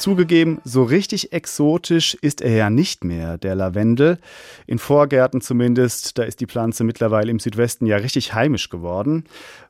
Zugegeben, 0.00 0.62
so 0.64 0.82
richtig 0.82 1.34
exotisch 1.34 2.14
ist 2.22 2.40
er 2.40 2.54
ja 2.54 2.70
nicht 2.70 3.04
mehr, 3.04 3.36
der 3.36 3.54
Lavendel. 3.54 4.18
In 4.66 4.78
Vorgärten 4.78 5.42
zumindest, 5.42 6.16
da 6.16 6.22
ist 6.22 6.40
die 6.40 6.46
Pflanze 6.46 6.84
mittlerweile 6.84 7.30
im 7.30 7.38
Südwesten 7.38 7.84
ja 7.84 7.98
richtig 7.98 8.32
heimisch 8.32 8.70
geworden. 8.70 9.24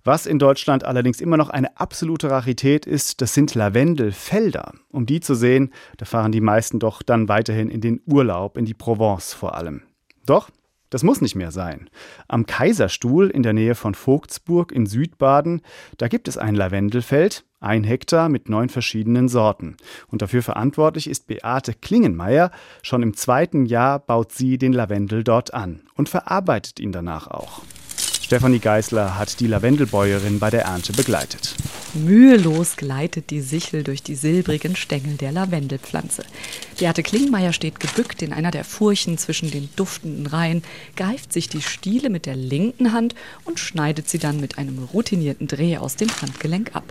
Was 0.05 0.27
in 0.27 0.39
Deutschland 0.39 0.85
allerdings 0.85 1.21
immer 1.21 1.37
noch 1.37 1.49
eine 1.49 1.77
absolute 1.81 2.31
Rarität 2.31 2.87
ist, 2.87 3.21
das 3.21 3.35
sind 3.35 3.57
Lavendelfelder. 3.57 4.75
Um 4.93 5.05
die 5.05 5.19
zu 5.19 5.35
sehen, 5.35 5.73
da 5.97 6.05
fahren 6.05 6.31
die 6.31 6.41
meisten 6.41 6.79
doch 6.79 7.03
dann 7.03 7.29
weiterhin 7.29 7.69
in 7.69 7.81
den 7.81 8.01
Urlaub, 8.07 8.57
in 8.57 8.67
die 8.67 8.75
Provence 8.75 9.33
vor 9.33 9.57
allem. 9.57 9.83
Doch, 10.27 10.49
das 10.91 11.03
muss 11.03 11.21
nicht 11.21 11.37
mehr 11.37 11.53
sein. 11.53 11.89
Am 12.29 12.47
Kaiserstuhl 12.47 13.31
in 13.31 13.43
der 13.43 13.53
Nähe 13.53 13.75
von 13.75 13.95
Vogtsburg 13.95 14.73
in 14.73 14.87
Südbaden, 14.87 15.63
da 15.97 16.09
gibt 16.09 16.29
es 16.29 16.37
ein 16.37 16.55
Lavendelfeld, 16.55 17.45
ein 17.61 17.85
Hektar 17.85 18.29
mit 18.29 18.49
neun 18.49 18.69
verschiedenen 18.69 19.29
Sorten. 19.29 19.77
Und 20.09 20.23
dafür 20.23 20.43
verantwortlich 20.43 21.09
ist 21.09 21.27
Beate 21.27 21.75
Klingenmeier. 21.75 22.51
Schon 22.83 23.03
im 23.03 23.15
zweiten 23.15 23.67
Jahr 23.67 23.99
baut 23.99 24.33
sie 24.33 24.59
den 24.59 24.73
Lavendel 24.73 25.25
dort 25.25 25.55
an 25.55 25.83
und 25.95 26.09
verarbeitet 26.09 26.81
ihn 26.81 26.93
danach 26.93 27.29
auch. 27.29 27.63
Stefanie 28.31 28.61
Geißler 28.61 29.19
hat 29.19 29.41
die 29.41 29.49
Lavendelbäuerin 29.49 30.39
bei 30.39 30.51
der 30.51 30.63
Ernte 30.63 30.93
begleitet. 30.93 31.57
Mühelos 31.95 32.77
gleitet 32.77 33.31
die 33.31 33.41
Sichel 33.41 33.83
durch 33.83 34.05
die 34.05 34.15
silbrigen 34.15 34.77
Stängel 34.77 35.17
der 35.17 35.33
Lavendelpflanze. 35.33 36.23
Beate 36.79 37.03
Klingmeier 37.03 37.53
steht 37.53 37.81
gebückt 37.81 38.23
in 38.23 38.33
einer 38.33 38.53
der 38.53 38.63
Furchen 38.63 39.19
zwischen 39.19 39.51
den 39.51 39.69
duftenden 39.75 40.29
Reihen, 40.29 40.63
greift 40.95 41.33
sich 41.33 41.49
die 41.49 41.61
Stiele 41.61 42.09
mit 42.09 42.25
der 42.25 42.37
linken 42.37 42.93
Hand 42.93 43.17
und 43.47 43.59
schneidet 43.59 44.09
sie 44.09 44.21
dann 44.21 44.39
mit 44.39 44.59
einem 44.59 44.79
routinierten 44.79 45.49
Dreh 45.49 45.79
aus 45.79 45.97
dem 45.97 46.11
Handgelenk 46.23 46.77
ab. 46.77 46.85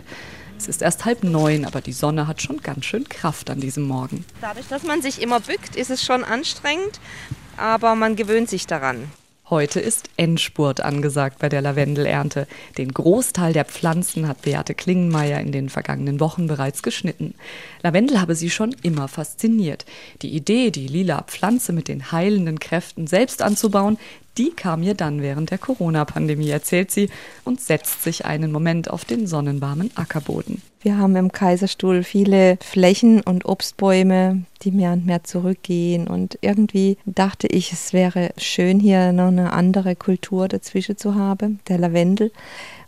Es 0.58 0.68
ist 0.68 0.82
erst 0.82 1.06
halb 1.06 1.24
neun, 1.24 1.64
aber 1.64 1.80
die 1.80 1.94
Sonne 1.94 2.26
hat 2.26 2.42
schon 2.42 2.60
ganz 2.60 2.84
schön 2.84 3.08
Kraft 3.08 3.48
an 3.48 3.60
diesem 3.60 3.84
Morgen. 3.84 4.26
Dadurch, 4.42 4.68
dass 4.68 4.82
man 4.82 5.00
sich 5.00 5.22
immer 5.22 5.40
bückt, 5.40 5.74
ist 5.74 5.88
es 5.88 6.04
schon 6.04 6.22
anstrengend, 6.22 7.00
aber 7.56 7.94
man 7.94 8.14
gewöhnt 8.14 8.50
sich 8.50 8.66
daran. 8.66 9.10
Heute 9.50 9.80
ist 9.80 10.10
Endspurt 10.16 10.80
angesagt 10.80 11.40
bei 11.40 11.48
der 11.48 11.60
Lavendelernte. 11.60 12.46
Den 12.78 12.94
Großteil 12.94 13.52
der 13.52 13.64
Pflanzen 13.64 14.28
hat 14.28 14.42
Beate 14.42 14.74
Klingenmeier 14.74 15.40
in 15.40 15.50
den 15.50 15.68
vergangenen 15.68 16.20
Wochen 16.20 16.46
bereits 16.46 16.84
geschnitten. 16.84 17.34
Lavendel 17.82 18.20
habe 18.20 18.36
sie 18.36 18.48
schon 18.48 18.76
immer 18.84 19.08
fasziniert. 19.08 19.86
Die 20.22 20.36
Idee, 20.36 20.70
die 20.70 20.86
lila 20.86 21.22
Pflanze 21.22 21.72
mit 21.72 21.88
den 21.88 22.12
heilenden 22.12 22.60
Kräften 22.60 23.08
selbst 23.08 23.42
anzubauen, 23.42 23.98
die 24.40 24.52
kam 24.52 24.82
ihr 24.82 24.94
dann 24.94 25.20
während 25.20 25.50
der 25.50 25.58
Corona-Pandemie, 25.58 26.48
erzählt 26.48 26.90
sie, 26.90 27.10
und 27.44 27.60
setzt 27.60 28.02
sich 28.02 28.24
einen 28.24 28.50
Moment 28.50 28.88
auf 28.88 29.04
den 29.04 29.26
sonnenwarmen 29.26 29.90
Ackerboden. 29.96 30.62
Wir 30.80 30.96
haben 30.96 31.14
im 31.16 31.30
Kaiserstuhl 31.30 32.02
viele 32.04 32.56
Flächen 32.62 33.20
und 33.20 33.44
Obstbäume, 33.44 34.44
die 34.62 34.70
mehr 34.70 34.92
und 34.92 35.04
mehr 35.04 35.24
zurückgehen. 35.24 36.08
Und 36.08 36.38
irgendwie 36.40 36.96
dachte 37.04 37.48
ich, 37.48 37.70
es 37.70 37.92
wäre 37.92 38.30
schön, 38.38 38.80
hier 38.80 39.12
noch 39.12 39.28
eine 39.28 39.52
andere 39.52 39.94
Kultur 39.94 40.48
dazwischen 40.48 40.96
zu 40.96 41.14
haben, 41.16 41.60
der 41.68 41.76
Lavendel. 41.76 42.32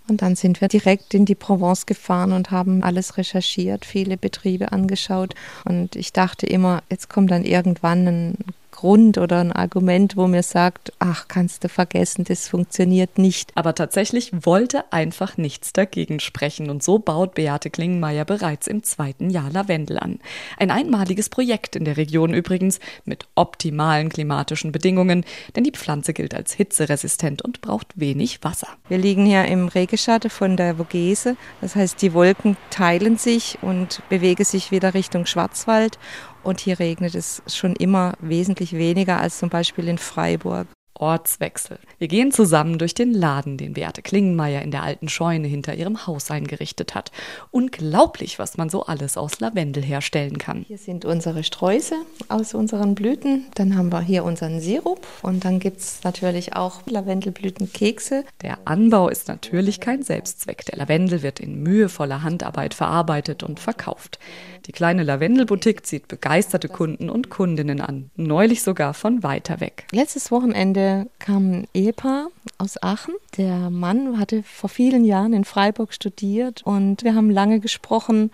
Und 0.09 0.23
dann 0.23 0.37
sind 0.37 0.63
wir 0.63 0.69
direkt 0.69 1.13
in 1.13 1.27
die 1.27 1.35
Provence 1.35 1.85
gefahren 1.85 2.33
und 2.33 2.51
haben 2.51 2.83
alles 2.83 3.19
recherchiert, 3.19 3.85
viele 3.85 4.17
Betriebe 4.17 4.73
angeschaut. 4.73 5.35
Und 5.67 5.97
ich 5.97 6.15
dachte 6.15 6.47
immer, 6.47 6.83
jetzt 6.91 7.11
kommt 7.11 7.31
dann 7.31 7.45
irgendwann 7.45 8.09
ein 8.09 8.39
Grund 8.83 9.17
oder 9.17 9.39
ein 9.39 9.53
Argument, 9.53 10.17
wo 10.17 10.27
mir 10.27 10.43
sagt, 10.43 10.93
ach, 10.99 11.29
kannst 11.29 11.63
du 11.63 11.69
vergessen, 11.69 12.25
das 12.25 12.49
funktioniert 12.49 13.17
nicht. 13.17 13.53
Aber 13.55 13.77
tatsächlich 13.77 14.33
wollte 14.45 14.93
einfach 14.93 15.37
nichts 15.37 15.73
dagegen 15.73 16.19
sprechen 16.19 16.69
und 16.69 16.83
so 16.83 16.99
baut 16.99 17.37
Beate 17.37 17.71
Klingenmeier 17.71 18.25
bereits 18.25 18.67
im 18.67 18.83
zweiten 18.83 19.31
Jahr 19.31 19.53
Lavendel 19.53 20.01
an. 20.01 20.19
Ein 20.59 20.73
einmaliges 20.73 21.29
Projekt 21.29 21.77
in 21.77 21.85
der 21.85 21.97
Region 21.97 22.35
übrigens 22.35 22.81
mit 23.05 23.29
optimalen 23.37 24.09
klimatischen 24.09 24.73
Bedingungen, 24.73 25.25
denn 25.55 25.63
die 25.63 25.71
Pflanze 25.71 26.13
gilt 26.13 26.35
als 26.35 26.53
hitzeresistent 26.53 27.41
und 27.41 27.61
braucht 27.61 28.01
wenig 28.01 28.43
Wasser. 28.43 28.67
Wir 28.89 28.99
liegen 28.99 29.27
hier 29.27 29.45
im 29.45 29.69
Regeschatte 29.69 30.29
von 30.29 30.57
der 30.57 30.75
Vogese, 30.75 31.37
das 31.61 31.77
heißt, 31.77 32.03
die 32.03 32.15
Wolken 32.15 32.57
teilen 32.71 33.17
sich 33.17 33.59
und 33.63 34.03
bewegen 34.09 34.45
sich 34.45 34.73
wieder 34.73 34.93
Richtung 34.93 35.27
Schwarzwald 35.27 36.01
und 36.43 36.61
hier 36.61 36.79
regnet 36.79 37.15
es 37.15 37.43
schon 37.47 37.75
immer 37.77 38.15
wesentlich 38.21 38.73
weniger 38.73 39.21
als 39.21 39.39
zum 39.39 39.49
Beispiel 39.49 39.89
in 39.89 39.99
Freiburg. 39.99 40.67
Ortswechsel. 40.95 41.79
Wir 41.99 42.09
gehen 42.09 42.33
zusammen 42.33 42.79
durch 42.79 42.95
den 42.95 43.13
Laden, 43.13 43.57
den 43.57 43.75
Beate 43.75 44.03
Klingenmeier 44.03 44.63
in 44.63 44.71
der 44.71 44.83
alten 44.83 45.09
Scheune 45.09 45.49
hinter 45.49 45.75
ihrem 45.75 46.07
Haus 46.07 46.31
eingerichtet 46.31 46.95
hat. 46.95 47.11
Unglaublich, 47.51 48.39
was 48.39 48.57
man 48.57 48.69
so 48.69 48.85
alles 48.85 49.17
aus 49.17 49.41
Lavendel 49.41 49.83
herstellen 49.83 50.39
kann. 50.39 50.65
Hier 50.69 50.79
sind 50.79 51.05
unsere 51.05 51.45
Sträuße 51.45 51.95
aus 52.29 52.55
unseren 52.55 52.95
Blüten. 52.95 53.47
Dann 53.55 53.77
haben 53.77 53.93
wir 53.93 54.01
hier 54.01 54.25
unseren 54.25 54.61
Sirup 54.61 55.07
und 55.23 55.45
dann 55.45 55.59
gibt 55.59 55.81
es 55.81 56.05
natürlich 56.05 56.55
auch 56.55 56.83
Lavendelblütenkekse. 56.87 58.25
Der 58.43 58.59
Anbau 58.65 59.09
ist 59.09 59.29
natürlich 59.29 59.81
kein 59.81 60.03
Selbstzweck. 60.03 60.65
Der 60.67 60.79
Lavendel 60.79 61.23
wird 61.23 61.41
in 61.41 61.63
mühevoller 61.63 62.23
Handarbeit 62.23 62.75
verarbeitet 62.75 63.43
und 63.43 63.61
verkauft. 63.61 64.19
Die 64.67 64.73
kleine 64.73 65.03
Lavendelboutique 65.03 65.85
zieht 65.85 66.07
begeisterte 66.07 66.69
Kunden 66.69 67.11
und 67.11 67.31
Kundinnen 67.31 67.81
an, 67.81 68.11
neulich 68.15 68.63
sogar 68.63 68.95
von 68.95 69.23
weiter 69.23 69.61
weg. 69.61 69.87
Letztes 69.91 70.31
Wochenende 70.31 70.82
kam 71.19 71.53
ein 71.53 71.69
Ehepaar 71.75 72.29
aus 72.59 72.83
Aachen. 72.83 73.15
Der 73.37 73.71
Mann 73.71 74.19
hatte 74.19 74.43
vor 74.43 74.71
vielen 74.71 75.05
Jahren 75.05 75.33
in 75.33 75.45
Freiburg 75.45 75.93
studiert 75.93 76.63
und 76.65 77.05
wir 77.05 77.15
haben 77.15 77.31
lange 77.31 77.61
gesprochen 77.61 78.31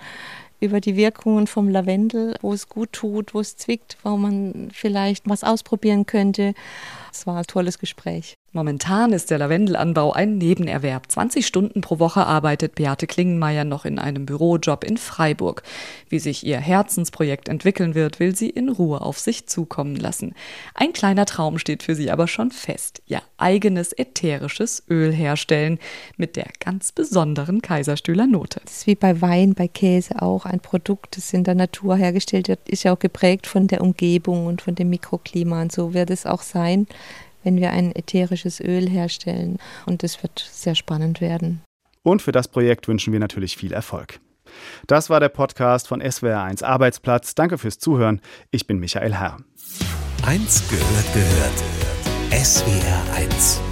über 0.61 0.81
die 0.81 0.97
Wirkungen 0.97 1.47
vom 1.47 1.69
Lavendel, 1.69 2.35
wo 2.43 2.53
es 2.53 2.69
gut 2.69 2.93
tut, 2.93 3.35
wo 3.35 3.41
es 3.41 3.57
zwickt, 3.57 3.97
wo 4.03 4.17
man 4.17 4.71
vielleicht 4.73 5.29
was 5.29 5.45
ausprobieren 5.45 6.07
könnte. 6.07 6.55
Es 7.19 7.27
war 7.27 7.39
ein 7.39 7.45
tolles 7.49 7.81
Gespräch. 7.81 8.37
Momentan 8.53 9.13
ist 9.13 9.31
der 9.31 9.39
Lavendelanbau 9.39 10.13
ein 10.13 10.39
Nebenerwerb. 10.39 11.11
20 11.11 11.47
Stunden 11.47 11.81
pro 11.83 11.99
Woche 11.99 12.25
arbeitet 12.25 12.77
Beate 12.77 13.07
Klingenmeier 13.07 13.65
noch 13.65 13.85
in 13.85 13.99
einem 13.99 14.25
Bürojob 14.25 14.85
in 14.85 14.97
Freiburg. 14.97 15.65
Wie 16.09 16.19
sich 16.19 16.47
ihr 16.47 16.59
Herzensprojekt 16.59 17.49
entwickeln 17.49 17.95
wird, 17.95 18.21
will 18.21 18.35
sie 18.35 18.49
in 18.49 18.71
Ruhe 18.71 19.03
auf 19.03 19.19
sich 19.19 19.49
zukommen 19.49 19.97
lassen. 19.97 20.35
Ein 20.75 20.95
kleiner 20.95 21.27
Traum 21.27 21.59
steht 21.59 21.83
für 21.83 21.95
sie 21.95 22.11
aber 22.11 22.27
schon 22.27 22.51
fest. 22.51 23.03
Ihr 23.07 23.21
eigenes 23.37 23.93
ätherisches 23.93 24.85
Öl 24.89 25.13
herstellen 25.13 25.79
mit 26.17 26.37
der 26.37 26.47
ganz 26.59 26.93
besonderen 26.93 27.61
Kaiserstühler 27.61 28.27
Note. 28.27 28.61
Das 28.65 28.79
ist 28.79 28.87
wie 28.87 28.95
bei 28.95 29.21
Wein, 29.21 29.55
bei 29.55 29.69
Käse 29.69 30.23
auch 30.23 30.47
ein 30.47 30.61
Produkt, 30.61 31.19
das 31.19 31.35
in 31.35 31.45
der 31.45 31.55
Natur 31.55 31.97
hergestellt 31.97 32.49
wird, 32.49 32.67
ist 32.69 32.85
ja 32.85 32.95
auch 32.95 32.99
geprägt 32.99 33.47
von 33.47 33.67
der 33.67 33.83
Umgebung 33.83 34.47
und 34.47 34.63
von 34.63 34.75
dem 34.75 34.89
Mikroklima. 34.89 35.61
Und 35.61 35.73
so 35.73 35.93
wird 35.93 36.09
es 36.09 36.25
auch 36.25 36.43
sein 36.43 36.87
wenn 37.49 37.57
wir 37.57 37.71
ein 37.71 37.97
ätherisches 37.97 38.61
Öl 38.61 38.89
herstellen. 38.89 39.57
Und 39.87 40.03
das 40.03 40.23
wird 40.23 40.47
sehr 40.53 40.75
spannend 40.75 41.23
werden. 41.23 41.63
Und 42.03 42.21
für 42.21 42.33
das 42.33 42.47
Projekt 42.49 42.89
wünschen 42.89 43.13
wir 43.13 43.21
natürlich 43.21 43.57
viel 43.57 43.73
Erfolg. 43.73 44.21
Das 44.87 45.09
war 45.09 45.19
der 45.19 45.31
Podcast 45.31 45.89
von 45.89 46.03
SWR1 46.03 46.63
Arbeitsplatz. 46.63 47.35
Danke 47.35 47.57
fürs 47.57 47.79
Zuhören. 47.79 48.21
Ich 48.51 48.67
bin 48.67 48.79
Michael 48.79 49.15
Herr. 49.15 49.39
Eins 50.27 50.69
gehört 50.69 51.15
gehört. 51.15 51.63
SWR1 52.31 53.68